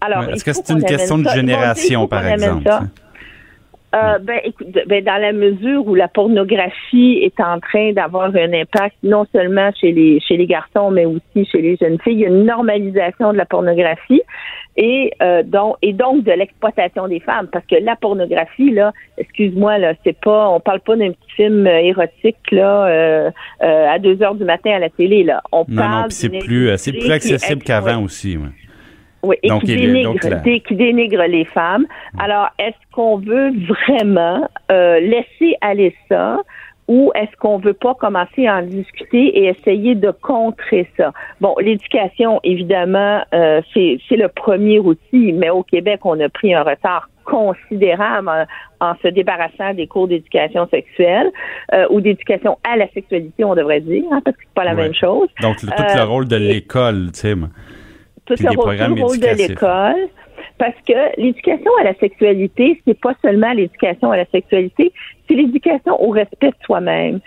[0.00, 2.64] Alors, Ouais, Est-ce que c'est une question de génération, par exemple?
[3.92, 8.52] Euh, ben, écoute, ben, dans la mesure où la pornographie est en train d'avoir un
[8.52, 12.20] impact non seulement chez les chez les garçons, mais aussi chez les jeunes filles, il
[12.20, 14.22] y a une normalisation de la pornographie
[14.76, 19.78] et euh, donc et donc de l'exploitation des femmes, parce que la pornographie là, excuse-moi
[19.78, 23.30] là, c'est pas, on parle pas d'un petit film euh, érotique là euh,
[23.64, 26.28] euh, à deux heures du matin à la télé là, on Non, parle non, c'est
[26.28, 28.36] plus, c'est plus accessible qu'avant aussi.
[28.36, 28.50] ouais.
[29.22, 31.86] Oui, et Donc, qui, dénigre, donc, la- dé- qui dénigre les femmes.
[32.18, 33.52] Alors, est-ce qu'on veut
[33.88, 36.38] vraiment euh, laisser aller ça
[36.88, 41.12] ou est-ce qu'on veut pas commencer à en discuter et essayer de contrer ça?
[41.40, 46.62] Bon, l'éducation, évidemment, euh, c'est le premier outil, mais au Québec, on a pris un
[46.64, 48.44] retard considérable en,
[48.90, 51.30] en se débarrassant des cours d'éducation sexuelle
[51.72, 54.74] euh, ou d'éducation à la sexualité, on devrait dire, hein, parce que c'est pas la
[54.74, 54.82] Ouais.
[54.84, 55.28] même chose.
[55.42, 57.48] Donc, le- tout Euh, le rôle de l'école, moi.
[58.36, 60.08] Tout Puis le rôle, programmes tout le rôle de l'école.
[60.58, 64.92] Parce que l'éducation à la sexualité, c'est pas seulement l'éducation à la sexualité,
[65.26, 67.20] c'est l'éducation au respect de soi-même.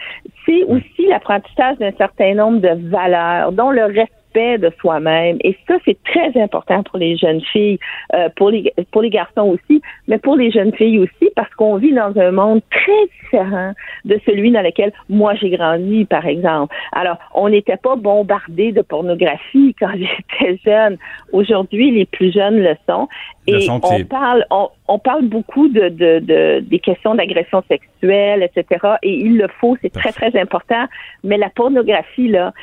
[0.46, 5.38] C'est aussi l'apprentissage d'un certain nombre de valeurs, dont le respect de soi-même.
[5.44, 7.80] Et ça, c'est très important pour les jeunes filles,
[8.14, 11.78] euh, pour les pour les garçons aussi, mais pour les jeunes filles aussi, parce qu'on
[11.78, 13.74] vit dans un monde très différent
[14.06, 16.76] de celui dans lequel moi j'ai grandi, par exemple.
[16.92, 20.98] Alors, on n'était pas bombardé de pornographie quand j'étais jeune.
[21.32, 23.08] Aujourd'hui, les plus jeunes le sont.
[23.48, 27.62] Le Et sont, on parle, on, on parle beaucoup de, de, de- des questions d'agression
[27.68, 28.86] sexuelle, etc.
[29.04, 30.86] Et il le faut, c'est très, très important.
[31.24, 32.54] Mais la pornographie, là,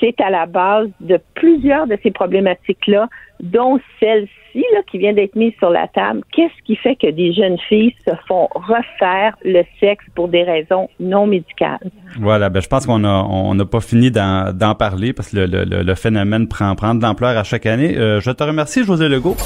[0.00, 3.08] c'est à la base de plusieurs de ces problématiques-là,
[3.40, 6.22] dont celle-ci, là, qui vient d'être mise sur la table.
[6.32, 10.88] Qu'est-ce qui fait que des jeunes filles se font refaire le sexe pour des raisons
[11.00, 11.78] non médicales?
[12.18, 15.36] Voilà, ben je pense qu'on a on n'a pas fini d'en d'en parler parce que
[15.36, 17.96] le, le- le- le phénomène prend, prend de l'ampleur à chaque année.
[17.96, 19.36] Euh, je te remercie, José Legault.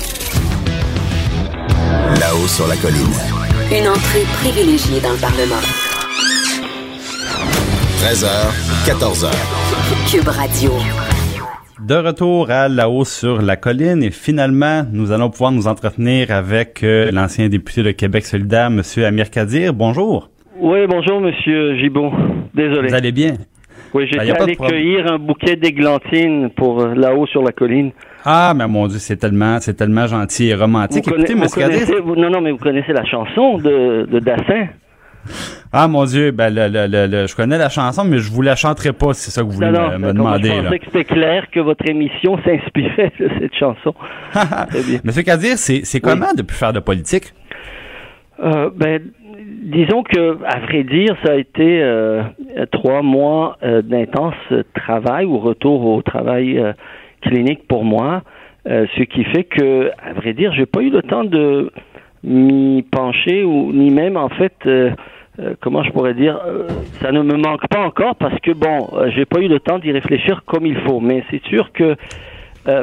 [2.21, 3.15] Là-haut sur la colline.
[3.73, 5.63] Une entrée privilégiée dans le Parlement.
[8.03, 8.27] 13h,
[8.87, 9.31] 14h.
[9.90, 10.70] Cube Radio.
[11.85, 16.31] De retour à La hausse sur la colline et finalement, nous allons pouvoir nous entretenir
[16.31, 19.74] avec euh, l'ancien député de Québec solidaire, Monsieur Amir Kadir.
[19.74, 20.31] Bonjour.
[20.61, 22.12] Oui, bonjour, monsieur Gibault.
[22.55, 22.88] Désolé.
[22.88, 23.33] Vous allez bien?
[23.92, 27.90] Oui, Ben, y j'étais allé cueillir un bouquet d'églantines pour euh, là-haut sur la colline.
[28.24, 31.05] Ah, mais mon Dieu, c'est tellement, c'est tellement gentil et romantique.
[31.09, 32.03] Vous, Écoutez, vous Monsieur Kadir.
[32.05, 34.68] vous- non, non, mais vous connaissez la chanson de, de Dassin.
[35.72, 38.42] Ah, mon Dieu, ben, le, le- le- le- je connais la chanson, mais je vous
[38.42, 40.78] la chanterai pas, si c'est ça que vous voulez Non, me, demander, je là.
[40.78, 43.94] que c'était clair que votre émission s'inspirait de cette chanson.
[44.33, 44.98] Très bien.
[45.04, 47.33] Monsieur Kadir, c'est, c'est comment de plus faire de politique?
[48.42, 49.00] Euh, ben,
[49.62, 52.22] disons que, à vrai dire, ça a été euh,
[52.72, 54.35] trois mois euh, d'intense
[54.74, 56.61] travail ou retour au travail
[57.22, 58.22] clinique pour moi,
[58.66, 61.70] ce qui fait que, à vrai dire, j'ai pas eu le temps de
[62.24, 64.54] m'y pencher ou ni même en fait.
[65.40, 66.68] Euh, comment je pourrais dire, euh,
[67.03, 69.79] ça ne me manque pas encore parce que bon, euh, j'ai pas eu le temps
[69.79, 71.00] d'y réfléchir comme il faut.
[71.00, 71.96] Mais c'est sûr que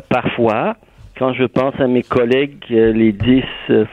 [0.10, 0.76] parfois,
[1.17, 3.43] quand je pense à mes collègues, les dix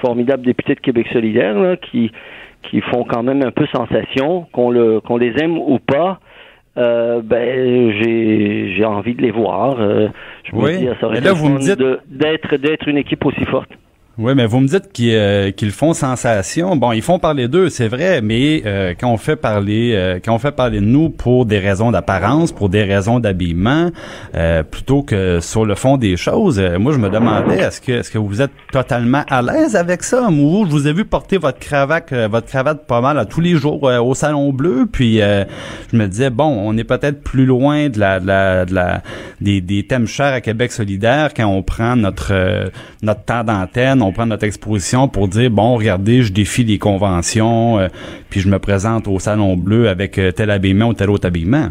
[0.01, 2.11] formidables députés de Québec solidaire, là, qui
[2.71, 6.19] qui font quand même un peu sensation, qu'on le qu'on les aime ou pas,
[6.79, 9.77] euh, ben j'ai j'ai envie de les voir.
[9.79, 10.09] Euh,
[10.45, 10.79] je me Oui.
[10.79, 13.71] dis, ça aurait là, vous me dites- d'être d'être une équipe aussi forte.
[14.17, 16.77] Oui, mais vous me dites qu'ils euh, font sensation.
[16.77, 20.33] Bon, ils font parler d'eux, c'est vrai, mais euh, quand on fait parler, euh, quand
[20.33, 23.91] on fait parler de nous pour des raisons d'apparence, pour des raisons d'habillement,
[24.37, 27.91] euh, plutôt que sur le fond des choses, euh, moi je me demandais est-ce que
[27.91, 30.31] est-ce que vous êtes totalement à l'aise avec ça?
[30.31, 33.41] Moi, je vous ai vu porter votre cravate, euh, votre cravate pas mal à tous
[33.41, 37.89] les jours au salon bleu, puis je me disais bon, on est peut-être plus loin
[37.89, 39.03] de la, de la, de la
[39.41, 42.71] des, des thèmes chers à Québec solidaire quand on prend notre
[43.03, 47.79] notre temps d'antenne, on prend notre exposition pour dire bon, regardez, je défie les conventions,
[47.79, 47.89] euh,
[48.31, 51.69] puis je me présente au salon bleu avec euh, tel habillement ou tel autre habillement.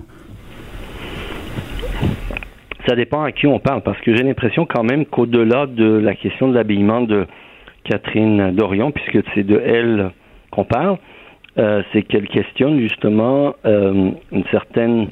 [2.87, 6.15] Ça dépend à qui on parle, parce que j'ai l'impression quand même qu'au-delà de la
[6.15, 7.25] question de l'habillement de
[7.85, 10.11] Catherine Dorion, puisque c'est de elle
[10.51, 10.97] qu'on parle,
[11.57, 15.07] euh, c'est qu'elle questionne justement euh, une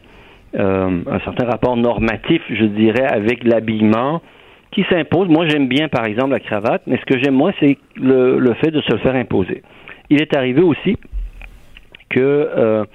[0.53, 4.21] un certain rapport normatif, je dirais, avec l'habillement
[4.71, 5.27] qui s'impose.
[5.27, 8.53] Moi, j'aime bien, par exemple, la cravate, mais ce que j'aime moins, c'est le, le
[8.55, 9.63] fait de se le faire imposer.
[10.09, 10.97] Il est arrivé aussi
[12.09, 12.85] que, euh,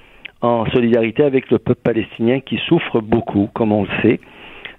[0.41, 4.19] en solidarité avec le peuple palestinien qui souffre beaucoup, comme on le sait,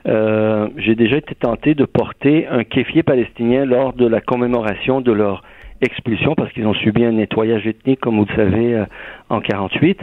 [0.07, 5.13] euh, j'ai déjà été tenté de porter un kéfier palestinien lors de la commémoration de
[5.13, 5.43] leur
[5.81, 8.85] expulsion parce qu'ils ont subi un nettoyage ethnique, comme vous le savez, euh,
[9.29, 10.01] en 48.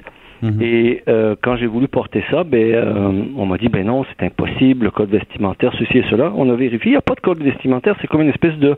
[0.61, 4.25] Et euh, quand j'ai voulu porter ça, ben, euh, on m'a dit ben non, c'est
[4.25, 6.31] impossible, le code vestimentaire, ceci et cela.
[6.35, 8.75] On a vérifié, il n'y a pas de code vestimentaire, c'est comme une espèce de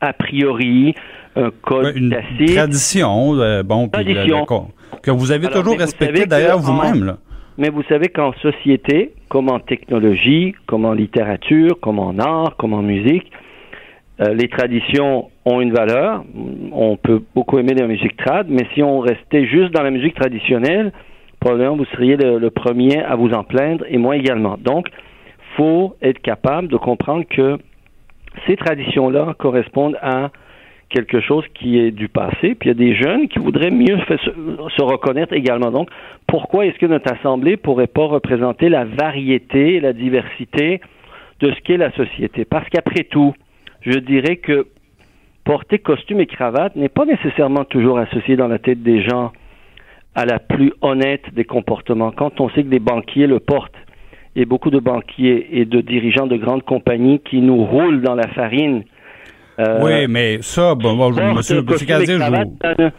[0.00, 0.94] a priori,
[1.36, 2.10] un code Ouais, une
[2.54, 7.16] tradition, euh, bon, le- le- que vous avez Alors, toujours respecté d'ailleurs vous-même.
[7.58, 12.74] Mais vous savez qu'en société, comme en technologie, comme en littérature, comme en art, comme
[12.74, 13.30] en musique,
[14.18, 16.24] les traditions ont une valeur.
[16.72, 20.14] On peut beaucoup aimer la musique trad, mais si on restait juste dans la musique
[20.14, 20.92] traditionnelle,
[21.40, 24.58] probablement vous seriez le, premier à vous en plaindre et moi également.
[24.58, 24.88] Donc,
[25.56, 27.58] faut être capable de comprendre que
[28.46, 30.30] ces traditions-là correspondent à
[30.88, 33.98] quelque chose qui est du passé, puis il y a des jeunes qui voudraient mieux
[33.98, 35.70] se, reconnaître également.
[35.70, 35.88] Donc,
[36.26, 40.80] pourquoi est-ce que notre Assemblée pourrait pas représenter la variété, la diversité
[41.40, 42.44] de ce qu'est la société?
[42.44, 43.34] Parce qu'après tout,
[43.82, 44.66] je dirais que
[45.46, 49.32] porter costume et cravate n'est pas nécessairement toujours associé dans la tête des gens
[50.14, 52.10] à la plus honnête des comportements.
[52.10, 53.72] Quand on sait que des banquiers le portent,
[54.38, 58.28] et beaucoup de banquiers et de dirigeants de grandes compagnies qui nous roulent dans la
[58.28, 58.84] farine.
[59.58, 62.90] euh, oui, mais ça, bon, bon, monsieur, monsieur Casier, je vous-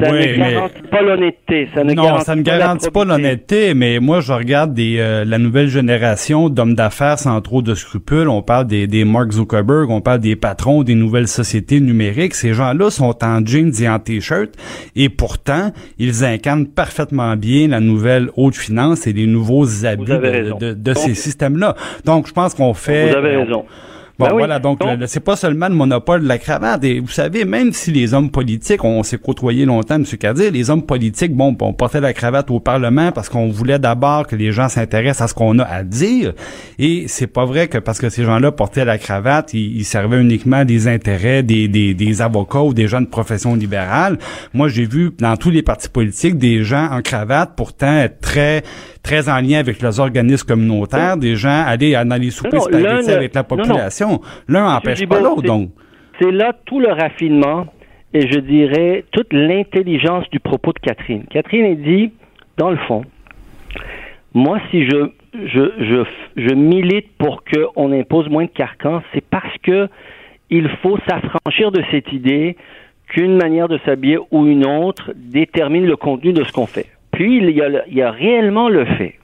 [0.00, 1.68] ça Oui, ne mais- garantit pas l'honnêteté.
[1.74, 5.24] Ça ne non, garantit ça ne garantit pas l'honnêteté, mais moi, je regarde des, euh,
[5.24, 8.28] la nouvelle génération d'hommes d'affaires sans trop de scrupules.
[8.28, 12.34] On parle des, des Mark Zuckerberg, on parle des patrons des nouvelles sociétés numériques.
[12.34, 14.50] Ces gens-là sont en jeans et en t-shirt,
[14.96, 20.52] et pourtant, ils incarnent parfaitement bien la nouvelle haute finance et les nouveaux avez de,
[20.58, 21.76] de- de Donc- ces systèmes-là.
[22.04, 23.10] Donc, je pense qu'on fait...
[23.10, 23.64] Vous avez raison.
[24.18, 24.38] Bon, Ben oui.
[24.38, 26.82] voilà, donc, Donc- c'est pas seulement le monopole de la cravate.
[26.84, 30.04] Et vous savez, même si les hommes politiques, on s'est côtoyé longtemps, M.
[30.04, 34.26] Kadir, les hommes politiques, bon, on portait la cravate au Parlement parce qu'on voulait d'abord
[34.26, 36.32] que les gens s'intéressent à ce qu'on a à dire.
[36.78, 40.20] Et c'est pas vrai que parce que ces gens-là portaient la cravate, ils, ils servaient
[40.20, 44.18] uniquement des intérêts des, des, des avocats ou des gens de profession libérale.
[44.54, 48.62] Moi, j'ai vu dans tous les partis politiques des gens en cravate pourtant être très
[49.02, 53.12] très en lien avec leurs organismes communautaires, des gens aller dans les soupers Non, spaghettis
[53.12, 53.76] avec la non, non.
[54.48, 55.70] L'un n'empêche pas l'autre, c'est- donc.
[56.20, 57.66] C'est là tout le raffinement
[58.14, 61.24] et je dirais toute l'intelligence du propos de Catherine.
[61.30, 62.10] Catherine a dit,
[62.56, 63.02] dans le fond,
[64.34, 65.10] moi, si je,
[65.46, 66.04] je, je,
[66.36, 69.88] je milite pour qu'on impose moins de carcans, c'est parce que
[70.50, 72.56] il faut s'affranchir de cette idée
[73.08, 76.86] qu'une manière de s'habiller ou une autre détermine le contenu de ce qu'on fait.
[77.12, 79.14] Puis, il y, a, il y a réellement le fait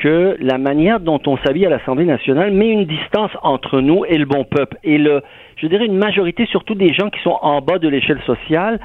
[0.00, 4.18] que la manière dont on s'habille à l'Assemblée nationale met une distance entre nous et
[4.18, 4.76] le bon peuple.
[4.84, 5.22] Et le,
[5.56, 8.80] je dirais une majorité, surtout des gens qui sont en bas de l'échelle sociale,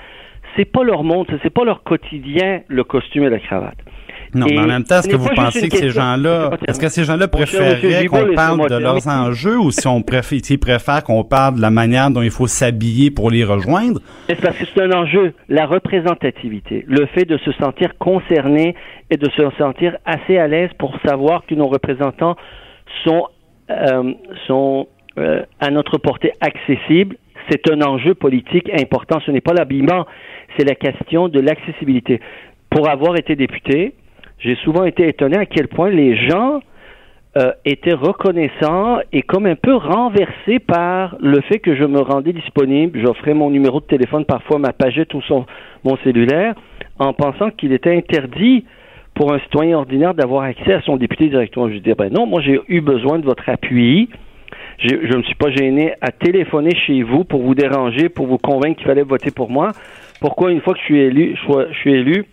[0.56, 3.78] c'est pas leur monde, c'est pas leur quotidien, le costume et la cravate.
[4.34, 6.80] Non, Et mais en même temps, est-ce ce que vous pensez que ces gens-là, est-ce
[6.80, 11.04] que ces gens-là Gibault, qu'on parle de leurs enjeux ou si on préfère, s'ils préfèrent
[11.04, 14.00] qu'on parle de la manière dont il faut s'habiller pour les rejoindre?
[14.30, 18.76] C'est parce que c'est un enjeu, la représentativité, le fait de se sentir concerné
[19.10, 22.36] et de se sentir assez à l'aise pour savoir que nos représentants
[23.04, 23.28] sont,
[23.70, 24.14] euh,
[24.48, 27.18] sont euh, à notre portée accessibles.
[27.50, 29.20] C'est un enjeu politique important.
[29.26, 30.06] Ce n'est pas l'habillement,
[30.58, 32.22] c'est la question de l'accessibilité.
[32.70, 33.94] Pour avoir été député,
[34.42, 36.62] j'ai souvent été étonné à quel point les gens
[37.38, 42.34] euh, étaient reconnaissants et comme un peu renversés par le fait que je me rendais
[42.34, 43.00] disponible.
[43.06, 45.46] J'offrais mon numéro de téléphone, parfois ma pagette ou son,
[45.86, 46.56] mon cellulaire,
[47.00, 48.66] en pensant qu'il était interdit
[49.14, 51.70] pour un citoyen ordinaire d'avoir accès à son député directement.
[51.70, 54.10] Je dis, ben non, moi j'ai eu besoin de votre appui.
[54.80, 58.40] Je ne me suis pas gêné à téléphoner chez vous pour vous déranger, pour vous
[58.40, 59.72] convaincre qu'il fallait voter pour moi.
[60.20, 62.26] Pourquoi une fois que je suis élu, je, suis élu,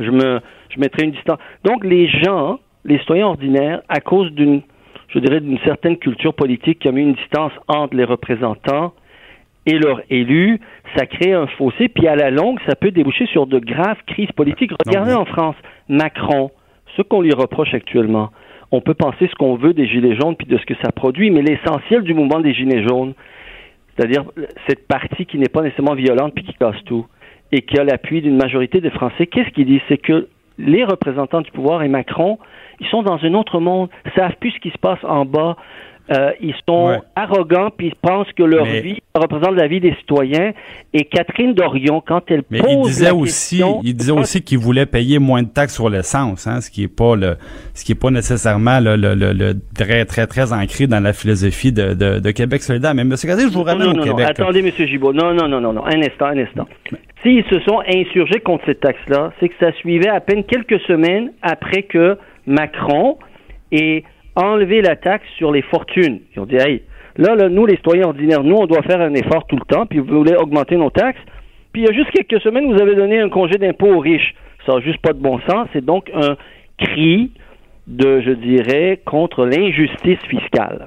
[0.00, 1.38] je me, je mettrai une distance.
[1.64, 4.62] Donc les gens, les citoyens ordinaires, à cause d'une,
[5.08, 8.92] je dirais, d'une certaine culture politique qui a mis une distance entre les représentants
[9.66, 10.60] et leurs élus,
[10.96, 14.32] ça crée un fossé, puis à la longue, ça peut déboucher sur de graves crises
[14.32, 14.72] politiques.
[14.86, 15.56] Regardez en France,
[15.88, 16.50] Macron,
[16.96, 18.30] ce qu'on lui reproche actuellement.
[18.70, 21.30] On peut penser ce qu'on veut des Gilets jaunes puis de ce que ça produit,
[21.30, 23.14] mais l'essentiel du mouvement des Gilets jaunes,
[23.94, 24.24] c'est-à-dire
[24.66, 27.06] cette partie qui n'est pas nécessairement violente puis qui casse tout,
[27.52, 29.80] et qui a l'appui d'une majorité de Français, qu'est-ce qu'il dit?
[29.88, 30.28] C'est que
[30.58, 32.38] les représentants du pouvoir et Macron,
[32.80, 35.56] ils sont dans un autre monde, savent plus ce qui se passe en bas,
[36.10, 40.52] euh, ils sont arrogants puis ils pensent que leur vie représente la vie des citoyens.
[40.94, 44.40] Et Catherine Dorion, quand elle mais pose il disait la aussi, question, il disait aussi
[44.42, 47.36] qu'il voulait payer moins de taxes sur l'essence, hein, ce qui est pas le,
[47.74, 51.12] ce qui est pas nécessairement le, le, le, le très très très ancré dans la
[51.12, 52.94] philosophie de, de, de Québec solidaire.
[52.94, 54.38] Mais Monsieur Gazé, je vous ramène non, au non, Québec.
[54.38, 55.12] non, attendez, Monsieur Gibault.
[55.12, 55.84] Non, non, non, non, non.
[55.84, 56.66] Un instant, un instant.
[57.22, 61.32] S'ils se sont insurgés contre cette taxe-là, c'est que ça suivait à peine quelques semaines
[61.42, 63.18] après que Macron
[63.72, 64.04] ait
[64.36, 66.20] enlevé la taxe sur les fortunes.
[66.34, 66.82] Ils ont dit, hey,
[67.16, 69.86] là, là, nous, les citoyens ordinaires, nous, on doit faire un effort tout le temps,
[69.86, 71.20] puis vous voulez augmenter nos taxes.
[71.72, 74.34] Puis il y a juste quelques semaines, vous avez donné un congé d'impôt aux riches.
[74.64, 75.68] Ça n'a juste pas de bon sens.
[75.72, 76.36] C'est donc un
[76.78, 77.32] cri
[77.88, 80.86] de, je dirais, contre l'injustice fiscale.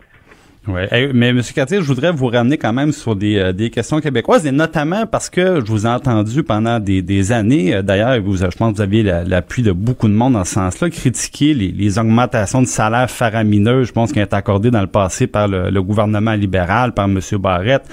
[0.67, 1.09] Ouais.
[1.11, 1.41] Mais M.
[1.55, 5.07] Cartier, je voudrais vous ramener quand même sur des, euh, des questions québécoises, et notamment
[5.07, 8.73] parce que je vous ai entendu pendant des, des années, euh, d'ailleurs, vous, je pense
[8.73, 11.97] que vous aviez la- l'appui de beaucoup de monde dans ce sens-là, critiquer les, les
[11.97, 15.71] augmentations de salaires faramineuses, je pense, qui ont été accordées dans le passé par le,
[15.71, 17.19] le gouvernement libéral, par M.
[17.39, 17.85] Barrette,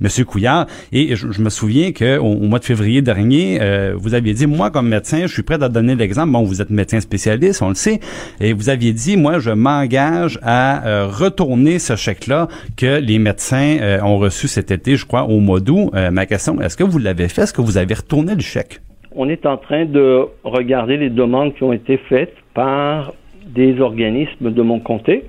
[0.00, 0.24] M.
[0.24, 0.68] Couillard.
[0.92, 4.46] Et je, je me souviens qu'au au mois de février dernier, euh, vous aviez dit,
[4.46, 6.30] moi, comme médecin, je suis prêt à donner l'exemple.
[6.30, 7.98] Bon, vous êtes médecin spécialiste, on le sait.
[8.40, 13.78] Et vous aviez dit, moi, je m'engage à euh, retourner ce chèque-là que les médecins
[13.80, 15.90] euh, ont reçu cet été, je crois, au mois d'août.
[15.94, 17.42] Euh, ma question, est-ce que vous l'avez fait?
[17.42, 18.80] Est-ce que vous avez retourné le chèque?
[19.14, 23.12] on est en train de regarder les demandes qui ont été faites par
[23.44, 25.24] des organismes de mon comté.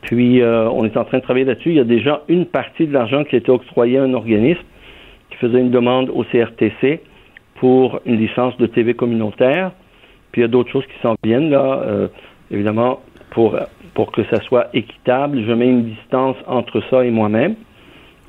[0.00, 1.68] Puis, euh, on est en train de travailler là-dessus.
[1.70, 4.62] Il y a déjà une partie de l'argent qui a été octroyé à un organisme
[5.28, 7.00] qui faisait une demande au CRTC
[7.56, 9.72] pour une licence de TV communautaire.
[10.32, 12.08] Puis, il y a d'autres choses qui s'en viennent, là.
[12.50, 13.00] Évidemment,
[13.34, 13.56] pour,
[13.94, 17.54] pour que ça soit équitable, je mets une distance entre ça et moi-même.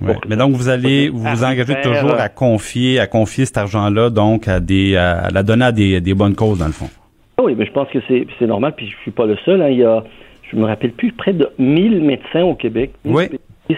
[0.01, 0.15] Ouais.
[0.27, 4.09] Mais donc vous allez vous vous engagez toujours euh, à confier à confier cet argent-là
[4.09, 6.89] donc à des à, la donner à des, des bonnes causes dans le fond.
[7.37, 9.61] Ah Oui, mais je pense que c'est normal, puis je suis pas le seul.
[9.61, 9.69] hein.
[9.69, 10.03] Il y a,
[10.51, 13.77] je me rappelle plus, près de 1000 médecins au Québec, 1000 Oui.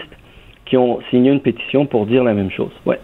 [0.66, 2.70] qui ont signé une pétition pour dire la même chose.
[2.84, 2.98] Ouais.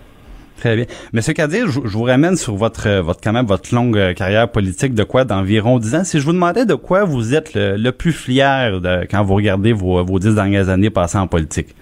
[0.59, 0.85] Très bien.
[1.12, 4.14] Monsieur Kadir, je, je vous ramène sur votre euh, votre quand même votre longue euh,
[4.14, 6.05] carrière politique de quoi d'environ 10 ans.
[6.05, 9.35] Si je vous demandais de quoi vous êtes le, le plus fier de, quand vous
[9.35, 11.75] regardez vos vos dix dernières années passées en politique?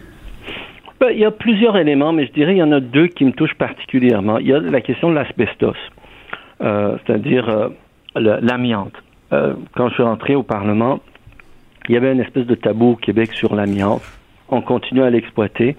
[1.00, 3.24] Ben, il y a plusieurs éléments, mais je dirais il y en a deux qui
[3.24, 4.38] me touchent particulièrement.
[4.38, 5.76] Il y a la question de l'asbestos,
[6.62, 7.70] euh, c'est-à-dire
[8.14, 8.94] l'amiante.
[9.30, 11.00] Quand je suis rentré au Parlement,
[11.88, 14.02] il y avait une espèce de tabou au Québec sur l'amiante.
[14.48, 15.76] On continue à l'exploiter.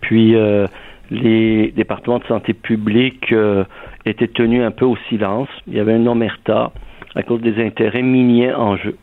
[0.00, 0.66] Puis euh,
[1.14, 3.64] les départements de santé publique euh,
[4.04, 5.48] étaient tenus un peu au silence.
[5.66, 6.72] Il y avait une omerta
[7.14, 8.96] à cause des intérêts miniers en jeu.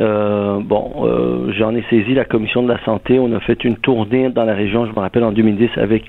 [0.00, 3.18] Euh, bon, euh, j'en ai saisi la commission de la santé.
[3.18, 6.04] On a fait une tournée dans la région, je me rappelle, en 2010 avec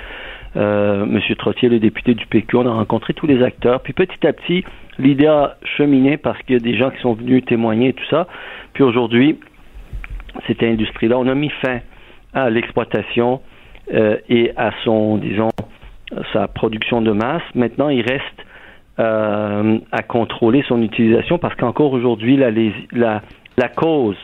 [0.55, 1.19] M.
[1.37, 2.57] Trottier, le député du PQ.
[2.57, 3.81] On a rencontré tous les acteurs.
[3.81, 4.65] Puis petit à petit,
[4.97, 8.05] l'idée a cheminé parce qu'il y a des gens qui sont venus témoigner et tout
[8.09, 8.27] ça.
[8.73, 9.39] Puis aujourd'hui,
[10.47, 11.79] cette industrie-là, on a mis fin
[12.33, 13.41] à l'exploitation
[13.91, 15.49] et à son, disons,
[16.33, 17.41] sa production de masse.
[17.55, 18.23] Maintenant, il reste
[18.99, 23.21] euh, à contrôler son utilisation parce qu'encore aujourd'hui, la, lés- la,
[23.57, 24.17] la cause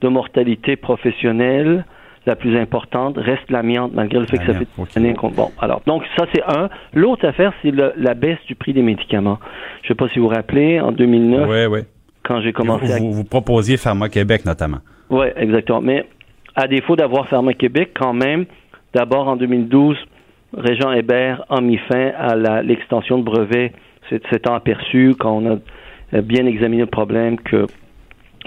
[0.00, 1.84] de mortalité professionnelle
[2.24, 5.30] la plus importante reste l'amiante, malgré le fait que ça fait des années qu'on...
[5.30, 6.68] Bon, alors, donc ça c'est un.
[6.94, 9.38] L'autre affaire, c'est la baisse du prix des médicaments.
[9.82, 11.80] Je ne sais pas si vous vous rappelez, en 2009, Oui, oui.
[12.22, 14.78] quand j'ai commencé Vous, à vous, vous proposiez Pharma Québec notamment.
[15.10, 15.80] oui, exactement.
[15.80, 16.06] Mais
[16.54, 18.44] à défaut d'avoir Pharma Québec, quand même,
[18.94, 19.96] d'abord en 2012,
[20.56, 23.72] Régent Hébert a mis fin à l'extension de brevets.
[24.10, 25.58] C'est s'étant aperçu, quand on a
[26.14, 27.66] euh, bien examiné le problème, que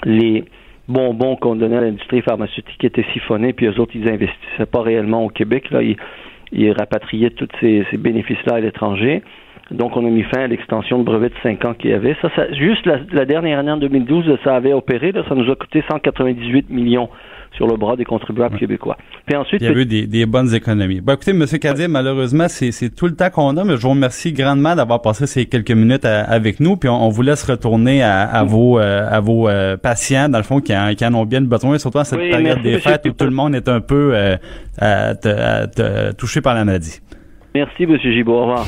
[0.04, 0.44] les
[0.88, 5.24] bonbons qu'on donnait à l'industrie pharmaceutique étaient siphonnés, puis eux autres, ils investissaient pas réellement
[5.24, 5.70] au Québec.
[5.70, 9.22] Là, ils, rapatriaient tous ces, ces bénéfices-là à l'étranger.
[9.70, 12.16] Donc, on a mis fin à l'extension de brevet de 5 ans qu'il y avait.
[12.52, 15.12] Juste la, dernière année, en 2012, ça avait opéré.
[15.28, 17.08] Ça nous a coûté 198 millions
[17.56, 18.96] sur le bras des contribuables québécois.
[19.24, 21.00] Puis ensuite, il y a eu des, des bonnes économies.
[21.00, 21.44] Bon, écoutez, M.
[21.46, 25.26] Kadir, malheureusement, c'est tout le temps qu'on a, mais je vous remercie grandement d'avoir passé
[25.26, 29.20] ces quelques minutes avec nous, puis on, vous laisse retourner à, à vos, euh, à
[29.20, 32.04] vos euh, patients, dans le fond, qui en, qui en, ont bien besoin, surtout en
[32.04, 36.64] cette période des fêtes où tout le monde est un peu euh, touché par la
[36.64, 37.00] maladie.
[37.54, 37.96] Merci, M.
[37.98, 38.34] Gibault.
[38.34, 38.66] Au revoir.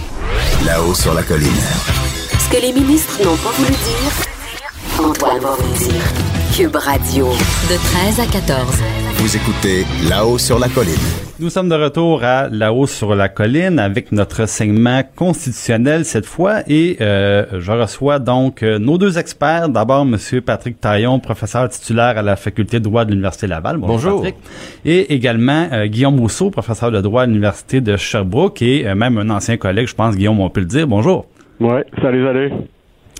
[0.66, 1.46] Là-haut sur la colline.
[1.46, 6.27] Ce que les ministres n'ont pas voulu dire, Antoine va vous dire.
[6.56, 7.26] Cube Radio.
[7.26, 8.82] De 13 à 14.
[9.16, 10.94] Vous écoutez Là-haut sur la colline.
[11.40, 16.60] Nous sommes de retour à Là-haut sur la colline avec notre segment constitutionnel cette fois
[16.66, 19.68] et euh, je reçois donc euh, nos deux experts.
[19.68, 23.76] D'abord, Monsieur Patrick Taillon, professeur titulaire à la faculté de droit de l'Université Laval.
[23.76, 24.16] Bonjour, Bonjour.
[24.22, 24.36] Patrick.
[24.84, 29.18] Et également euh, Guillaume Rousseau, professeur de droit à l'Université de Sherbrooke et euh, même
[29.18, 30.86] un ancien collègue, je pense, Guillaume, on peut le dire.
[30.86, 31.26] Bonjour.
[31.60, 32.52] Ouais, salut, salut.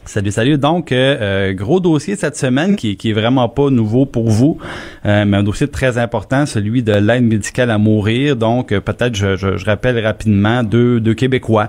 [0.09, 0.57] Salut, salut.
[0.57, 4.57] Donc, euh, euh, gros dossier cette semaine qui, qui est vraiment pas nouveau pour vous,
[5.05, 8.35] euh, mais un dossier très important, celui de l'aide médicale à mourir.
[8.35, 11.69] Donc, peut-être, je, je, je, rappelle rapidement deux, deux Québécois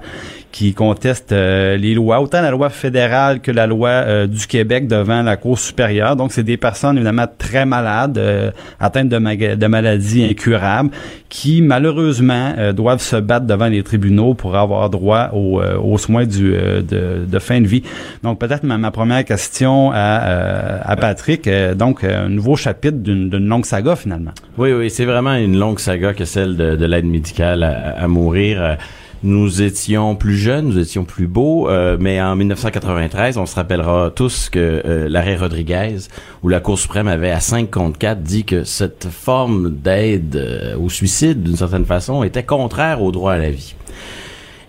[0.51, 5.37] qui contestent les lois, autant la loi fédérale que la loi du Québec devant la
[5.37, 6.15] Cour supérieure.
[6.15, 8.19] Donc, c'est des personnes évidemment très malades,
[8.79, 10.89] atteintes de, de maladies incurables,
[11.29, 16.51] qui malheureusement doivent se battre devant les tribunaux pour avoir droit aux, aux soins du,
[16.51, 17.83] de, de fin de vie.
[18.23, 21.47] Donc, peut-être ma, ma, première question à, euh, à Patrick.
[21.47, 24.31] Euh, donc, un nouveau chapitre d'une longue saga, finalement.
[24.57, 28.07] Oui, oui, c'est vraiment une longue saga que celle de, de l'aide médicale à, à
[28.07, 28.77] mourir.
[29.21, 34.11] Nous étions plus jeunes, nous étions plus beaux, euh, mais en 1993, on se rappellera
[34.15, 35.97] tous que euh, l'arrêt Rodriguez,
[36.41, 40.77] où la Cour suprême avait à 5 contre 4 dit que cette forme d'aide euh,
[40.77, 43.75] au suicide, d'une certaine façon, était contraire au droit à la vie.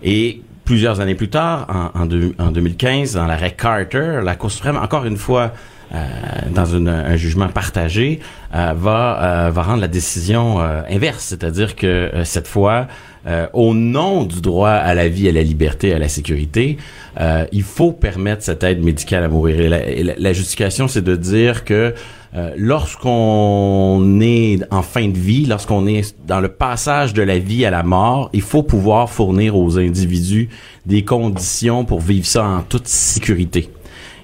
[0.03, 4.51] Et plusieurs années plus tard, en, en, deux, en 2015, dans l'arrêt Carter, la Cour
[4.51, 5.53] suprême, encore une fois,
[6.51, 8.19] dans une, un jugement partagé,
[8.55, 12.87] euh, va, euh, va rendre la décision inverse, c'est-à-dire que cette fois,
[13.53, 16.77] au nom du droit à la vie, à la liberté, à la sécurité,
[17.51, 19.69] il faut permettre cette aide médicale à mourir.
[19.69, 21.93] La, et la, la justification, c'est de dire que
[22.33, 27.65] euh, lorsqu'on est en fin de vie, lorsqu'on est dans le passage de la vie
[27.65, 30.47] à la mort, il faut pouvoir fournir aux individus
[30.85, 33.69] des conditions pour vivre ça en toute sécurité.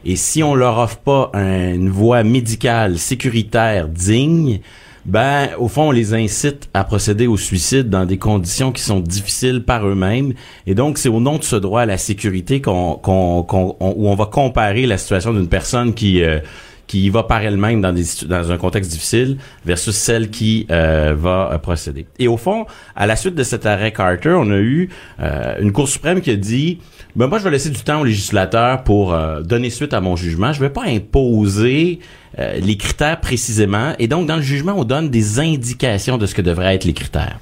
[0.10, 4.62] Et si on leur offre pas une voie médicale sécuritaire digne,
[5.04, 9.02] ben au fond on les incite à procéder au suicide dans des conditions qui sont
[9.02, 10.34] difficiles par eux-mêmes
[10.66, 14.16] et donc c'est au nom de ce droit à la sécurité qu'on qu'on où on
[14.16, 16.40] va comparer la situation d'une personne qui euh,
[16.88, 21.14] qui y va par elle-même dans, des, dans un contexte difficile versus celle qui euh,
[21.16, 22.08] va euh, procéder.
[22.18, 24.90] Et au fond, à la suite de cet arrêt Carter, on a eu
[25.20, 26.80] euh, une Cour suprême qui a dit
[27.18, 30.16] ben moi je vais laisser du temps aux législateurs pour euh, donner suite à mon
[30.16, 30.54] jugement.
[30.54, 31.98] Je vais pas imposer
[32.38, 33.94] euh, les critères précisément.
[33.98, 36.94] Et donc dans le jugement, on donne des indications de ce que devraient être les
[36.94, 37.40] critères.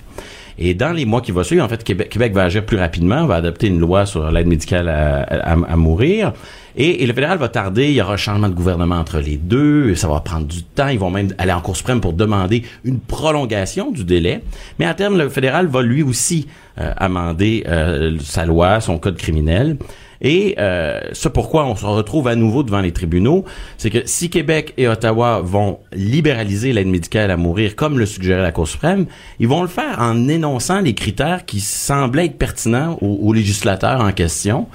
[0.58, 3.26] Et dans les mois qui vont suivre, en fait, Québec, Québec va agir plus rapidement,
[3.26, 6.32] va adopter une loi sur l'aide médicale à, à, à mourir.
[6.78, 9.38] Et, et, le fédéral va tarder, il y aura un changement de gouvernement entre les
[9.38, 12.64] deux, ça va prendre du temps, ils vont même aller en Cour suprême pour demander
[12.84, 14.42] une prolongation du délai.
[14.80, 16.48] Mais à terme, le fédéral va lui aussi
[16.78, 19.78] euh, amender euh, sa loi, son code criminel.
[20.22, 23.46] Et euh, ce pourquoi on se retrouve à nouveau devant les tribunaux,
[23.78, 28.42] c'est que si Québec et Ottawa vont libéraliser l'aide médicale à mourir comme le suggérait
[28.42, 29.06] la Cour suprême,
[29.40, 34.02] ils vont le faire en énonçant les critères qui semblaient être pertinents aux, aux législateurs
[34.02, 34.68] en question.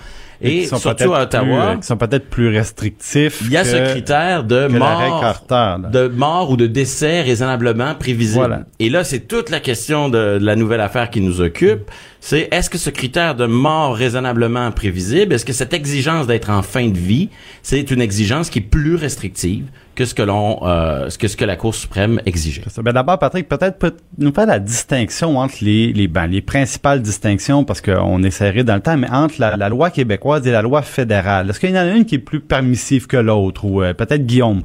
[0.42, 3.42] Et, surtout à Ottawa, plus, qui sont peut-être plus restrictifs.
[3.44, 8.38] Il y a ce critère de mort, Carter, de mort ou de décès raisonnablement prévisible.
[8.38, 8.62] Voilà.
[8.78, 11.90] Et là, c'est toute la question de, de, la nouvelle affaire qui nous occupe.
[12.22, 16.60] C'est est-ce que ce critère de mort raisonnablement prévisible, est-ce que cette exigence d'être en
[16.60, 17.30] fin de vie,
[17.62, 19.64] c'est une exigence qui est plus restrictive
[19.94, 22.62] que ce que l'on, euh, que ce que la Cour suprême exigeait?
[22.82, 27.00] Ben d'abord, Patrick, peut-être peut nous faire la distinction entre les les, ben, les principales
[27.00, 30.62] distinctions, parce qu'on est dans le temps, mais entre la, la loi québécoise et la
[30.62, 31.48] loi fédérale.
[31.48, 34.26] Est-ce qu'il y en a une qui est plus permissive que l'autre, ou euh, peut-être
[34.26, 34.62] Guillaume?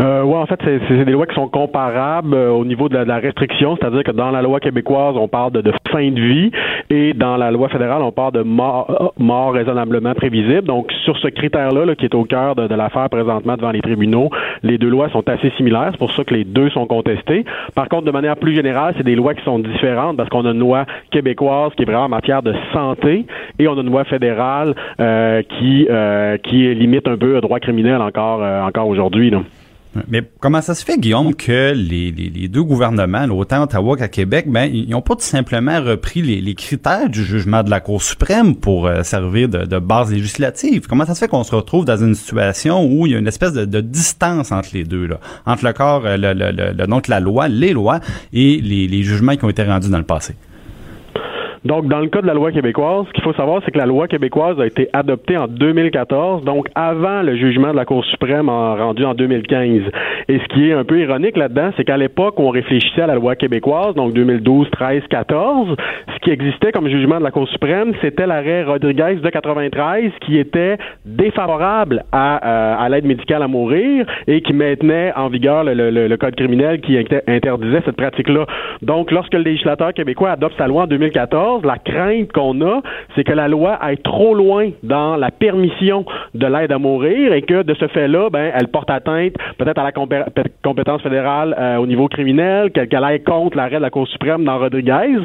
[0.00, 3.04] Euh, oui, en fait, c'est des lois qui sont comparables euh, au niveau de la,
[3.04, 6.20] de la restriction, c'est-à-dire que dans la loi québécoise, on parle de, de, fin de
[6.20, 6.50] vie
[6.90, 10.62] et dans la loi fédérale, on parle de mort, mort raisonnablement prévisible.
[10.62, 13.82] Donc, sur ce critère-là, là, qui est au cœur de, de l'affaire présentement devant les
[13.82, 14.30] tribunaux,
[14.64, 15.90] les deux lois sont assez similaires.
[15.92, 17.44] C'est pour ça que les deux sont contestés.
[17.76, 20.50] Par contre, de manière plus générale, c'est des lois qui sont différentes parce qu'on a
[20.50, 23.26] une loi québécoise qui est vraiment en matière de santé
[23.60, 27.60] et on a une loi fédérale euh, qui, euh, qui limite un peu le droit
[27.60, 29.32] criminel encore, euh, encore aujourd'hui.
[30.08, 34.08] Mais comment ça se fait, Guillaume, que les, les, les deux gouvernements, autant Ottawa qu'à
[34.08, 38.02] Québec, ben, ils n'ont pas tout simplement repris les, critères du jugement de la Cour
[38.02, 40.86] suprême pour euh, servir de, base législative?
[40.88, 43.26] Comment ça se fait qu'on se retrouve dans une situation où il y a une
[43.26, 47.08] espèce de, distance entre les deux, là, entre le corps, euh, le, le, le, donc
[47.08, 48.00] la loi, les lois
[48.32, 50.34] et les jugements qui ont été rendus dans le passé?
[51.64, 53.86] Donc, dans le cas de la loi québécoise, ce qu'il faut savoir, c'est que la
[53.86, 58.50] loi québécoise a été adoptée en 2014, donc avant le jugement de la Cour suprême
[58.50, 59.80] en, rendu en 2015.
[60.28, 63.14] Et ce qui est un peu ironique là-dedans, c'est qu'à l'époque on réfléchissait à la
[63.14, 65.76] loi québécoise, donc 2012, 13, 14,
[66.14, 70.38] ce qui existait comme jugement de la Cour suprême, c'était l'arrêt Rodriguez de 93 qui
[70.38, 75.72] était défavorable à, euh, à l'aide médicale à mourir et qui maintenait en vigueur le,
[75.72, 78.44] le, le code criminel qui interdisait cette pratique-là.
[78.82, 82.80] Donc, lorsque le législateur québécois adopte sa loi en 2014, la crainte qu'on a,
[83.14, 87.42] c'est que la loi aille trop loin dans la permission de l'aide à mourir et
[87.42, 89.92] que de ce fait-là, ben, elle porte atteinte peut-être à la
[90.62, 94.58] compétence fédérale euh, au niveau criminel, qu'elle aille contre l'arrêt de la Cour suprême dans
[94.58, 95.18] Rodriguez.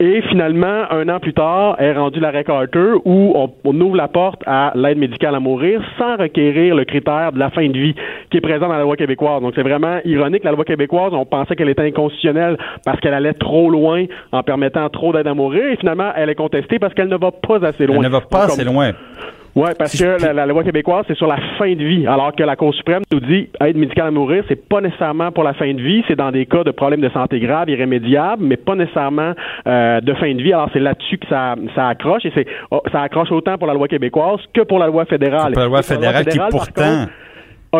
[0.00, 4.08] Et finalement, un an plus tard, est rendu l'arrêt Carter où on, on ouvre la
[4.08, 7.94] porte à l'aide médicale à mourir sans requérir le critère de la fin de vie
[8.30, 9.42] qui est présent dans la loi québécoise.
[9.42, 10.44] Donc c'est vraiment ironique.
[10.44, 14.88] La loi québécoise, on pensait qu'elle était inconstitutionnelle parce qu'elle allait trop loin en permettant
[14.88, 17.86] trop d'aide à mourir et finalement, elle est contestée parce qu'elle ne va pas assez
[17.86, 17.96] loin.
[17.96, 18.92] Elle ne va pas assez loin.
[19.56, 22.56] Oui, parce que la, loi québécoise, c'est sur la fin de vie, alors que la
[22.56, 25.80] Cour suprême nous dit aide médicale à mourir, c'est pas nécessairement pour la fin de
[25.80, 29.32] vie, c'est dans des cas de problèmes de santé graves, irrémédiables, mais pas nécessairement
[29.66, 30.52] euh, de fin de vie.
[30.52, 33.72] Alors c'est là-dessus que ça, ça accroche et c'est oh, ça accroche autant pour la
[33.72, 35.54] loi québécoise que pour la loi fédérale.
[35.54, 37.06] Pour la loi fédérale, qui pourtant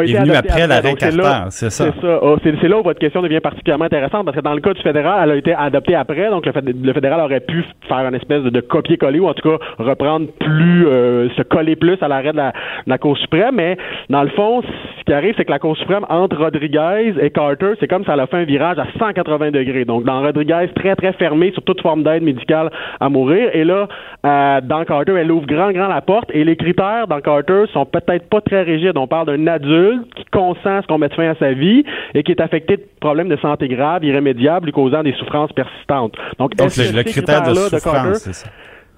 [0.02, 1.86] est venu après l'arrêt Carter, c'est ça.
[1.86, 2.18] C'est ça.
[2.22, 4.82] Oh, c'est là où votre question devient particulièrement intéressante parce que dans le cas du
[4.82, 8.60] fédéral, elle a été adoptée après, donc le, fédéral aurait pu faire une espèce de,
[8.60, 12.40] copier-coller ou en tout cas reprendre plus, euh, se coller plus à l'arrêt de
[12.86, 13.56] la, Cour suprême.
[13.56, 13.76] Mais
[14.08, 17.72] dans le fond, ce qui arrive, c'est que la Cour suprême entre Rodriguez et Carter,
[17.78, 19.84] c'est comme ça elle a fait un virage à 180 degrés.
[19.84, 22.70] Donc dans Rodriguez, très très fermé sur toute forme d'aide médicale
[23.00, 23.50] à mourir.
[23.52, 23.88] Et là,
[24.24, 27.84] euh, dans Carter, elle ouvre grand grand la porte et les critères dans Carter sont
[27.86, 28.96] peut-être pas très rigides.
[28.96, 29.66] On parle d'un adulte
[30.14, 31.84] qui consent à ce qu'on mette fin à sa vie
[32.14, 36.14] et qui est affecté de problèmes de santé graves, irrémédiables, lui causant des souffrances persistantes.
[36.38, 38.48] Donc, est-ce que le critère de souffrance, c'est ça?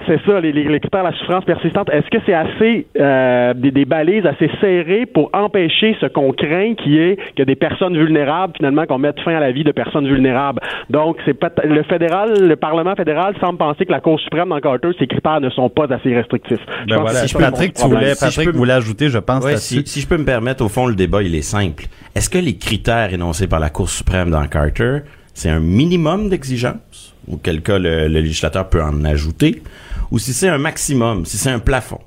[0.06, 1.90] C'est ça, les, les, critères de la souffrance persistante.
[1.90, 6.74] Est-ce que c'est assez euh, des, des, balises assez serrées pour empêcher ce qu'on craint,
[6.74, 10.06] qui est que des personnes vulnérables, finalement, qu'on mette fin à la vie de personnes
[10.06, 10.60] vulnérables?
[10.88, 14.90] Donc, c'est le fédéral, le Parlement fédéral semble penser que la Cour suprême dans Carter,
[14.98, 16.64] ces critères ne sont pas assez restrictifs.
[16.86, 17.26] Ben voilà.
[17.26, 19.46] Si Patrick, tu voulais, Patrick si voulais ajouter, je pense.
[19.56, 21.84] si, si je peux me permettre, au fond, le débat il est simple.
[22.14, 25.00] Est-ce que les critères énoncés par la Cour suprême dans Carter,
[25.34, 29.62] c'est un minimum d'exigence, auquel cas le législateur peut en ajouter?
[30.10, 32.00] ou si c'est un maximum, si c'est un plafond.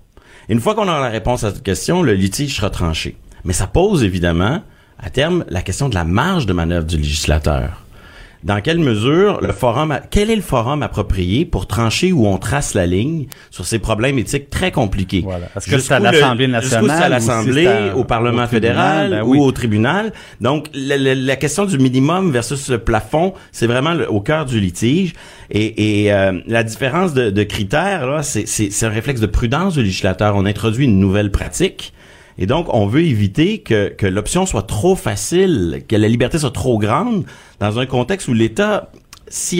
[0.49, 3.15] une fois qu'on a la réponse à cette question, le litige sera tranché.
[3.43, 4.63] Mais ça pose évidemment,
[4.99, 7.83] à terme, la question de la marge de manœuvre du législateur
[8.43, 12.73] dans quelle mesure le forum, quel est le forum approprié pour trancher où on trace
[12.73, 15.21] la ligne sur ces problèmes éthiques très compliqués?
[15.23, 15.47] Voilà.
[15.55, 19.51] Est-ce que c'est à l'Assemblée nationale, c'est à l'Assemblée, au Parlement fédéral ben ou au
[19.51, 20.11] tribunal?
[20.39, 25.13] Donc la, question du minimum versus le plafond, c'est vraiment au cœur du litige.
[25.49, 29.83] Et, et euh, la différence de, de critères là, c'est un réflexe de prudence du
[29.83, 30.35] législateur.
[30.35, 31.93] On introduit une nouvelle pratique
[32.37, 36.51] et donc, on veut éviter que, que l'option soit trop facile, que la liberté soit
[36.51, 37.25] trop grande,
[37.59, 38.89] dans un contexte où l'État,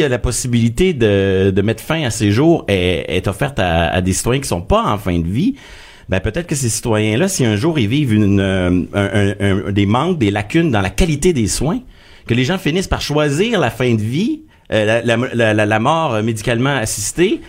[0.04, 4.02] a la possibilité de, de mettre fin à ces jours, est, est offerte à, à,
[4.02, 5.56] des citoyens qui sont pas en fin de vie,
[6.10, 10.18] ben peut-être que ces citoyens-là, si un jour ils vivent une, un, un, des manques,
[10.18, 11.80] des lacunes dans la qualité des soins,
[12.28, 14.42] que les gens finissent par choisir la fin de vie,
[14.74, 17.42] euh, la, la, la, mort médicalement assistée,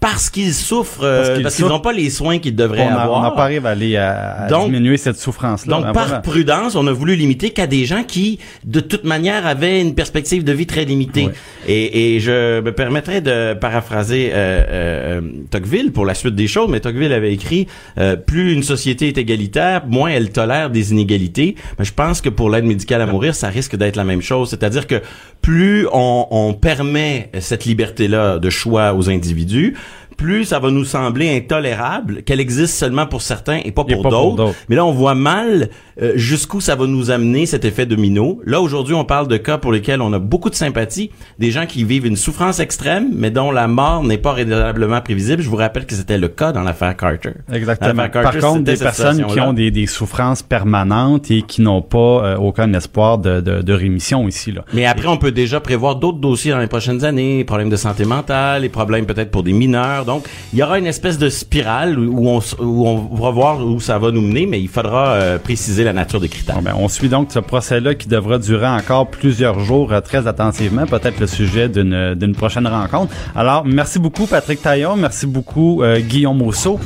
[0.00, 1.00] parce qu'ils souffrent,
[1.42, 3.20] parce qu'ils n'ont pas les soins qu'ils devraient avoir.
[3.20, 5.76] On n'a pas arrivé à, à, diminuer cette souffrance-là.
[5.76, 9.46] Donc, ben par prudence, on a voulu limiter qu'à des gens qui, de toute manière,
[9.46, 11.28] avaient une perspective de vie très limitée.
[11.66, 15.20] Et, et, je me permettrais de paraphraser euh, euh,
[15.50, 17.66] Tocqueville pour la suite des choses, mais Tocqueville avait écrit
[17.98, 21.56] euh, plus une société est égalitaire, moins elle tolère des inégalités.
[21.78, 24.50] Mais je pense que pour l'aide médicale à mourir, ça risque d'être la même chose.
[24.50, 25.02] C'est-à-dire que
[25.42, 29.76] plus on, on permet cette liberté-là de choix aux individus,
[30.20, 34.54] plus ça va nous sembler intolérable qu'elle existe seulement pour certains et pas pour d'autres.
[34.68, 35.70] Mais là, on voit mal
[36.02, 38.38] euh, jusqu'où ça va nous amener cet effet domino.
[38.44, 41.64] Là, aujourd'hui, on parle de cas pour lesquels on a beaucoup de sympathie, des gens
[41.64, 45.42] qui vivent une souffrance extrême, mais dont la mort n'est pas raisonnablement prévisible.
[45.42, 47.32] Je vous rappelle que c'était le cas dans l'affaire Carter.
[47.50, 48.10] Exactement.
[48.10, 52.36] Par contre, des personnes qui ont des, des, souffrances permanentes et qui n'ont pas euh,
[52.36, 54.52] aucun espoir de, de, de, rémission ici.
[54.52, 54.66] Là.
[54.74, 58.04] Mais après, on peut déjà prévoir d'autres dossiers dans les prochaines années, problèmes de santé
[58.04, 60.04] mentale, les problèmes peut-être pour des mineurs.
[60.10, 63.64] Donc, il y aura une espèce de spirale où on, s- où on va voir
[63.64, 66.56] où ça va nous mener, mais il faudra euh, préciser la nature des critères.
[66.56, 70.26] Bon, ben, on suit donc ce procès-là qui devra durer encore plusieurs jours euh, très
[70.26, 73.12] attentivement, peut-être le sujet d'une d'une prochaine rencontre.
[73.36, 76.78] Alors, merci beaucoup Patrick Taillon, merci beaucoup euh, Guillaume Mousseau.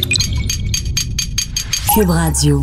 [1.95, 2.63] Cube Radio.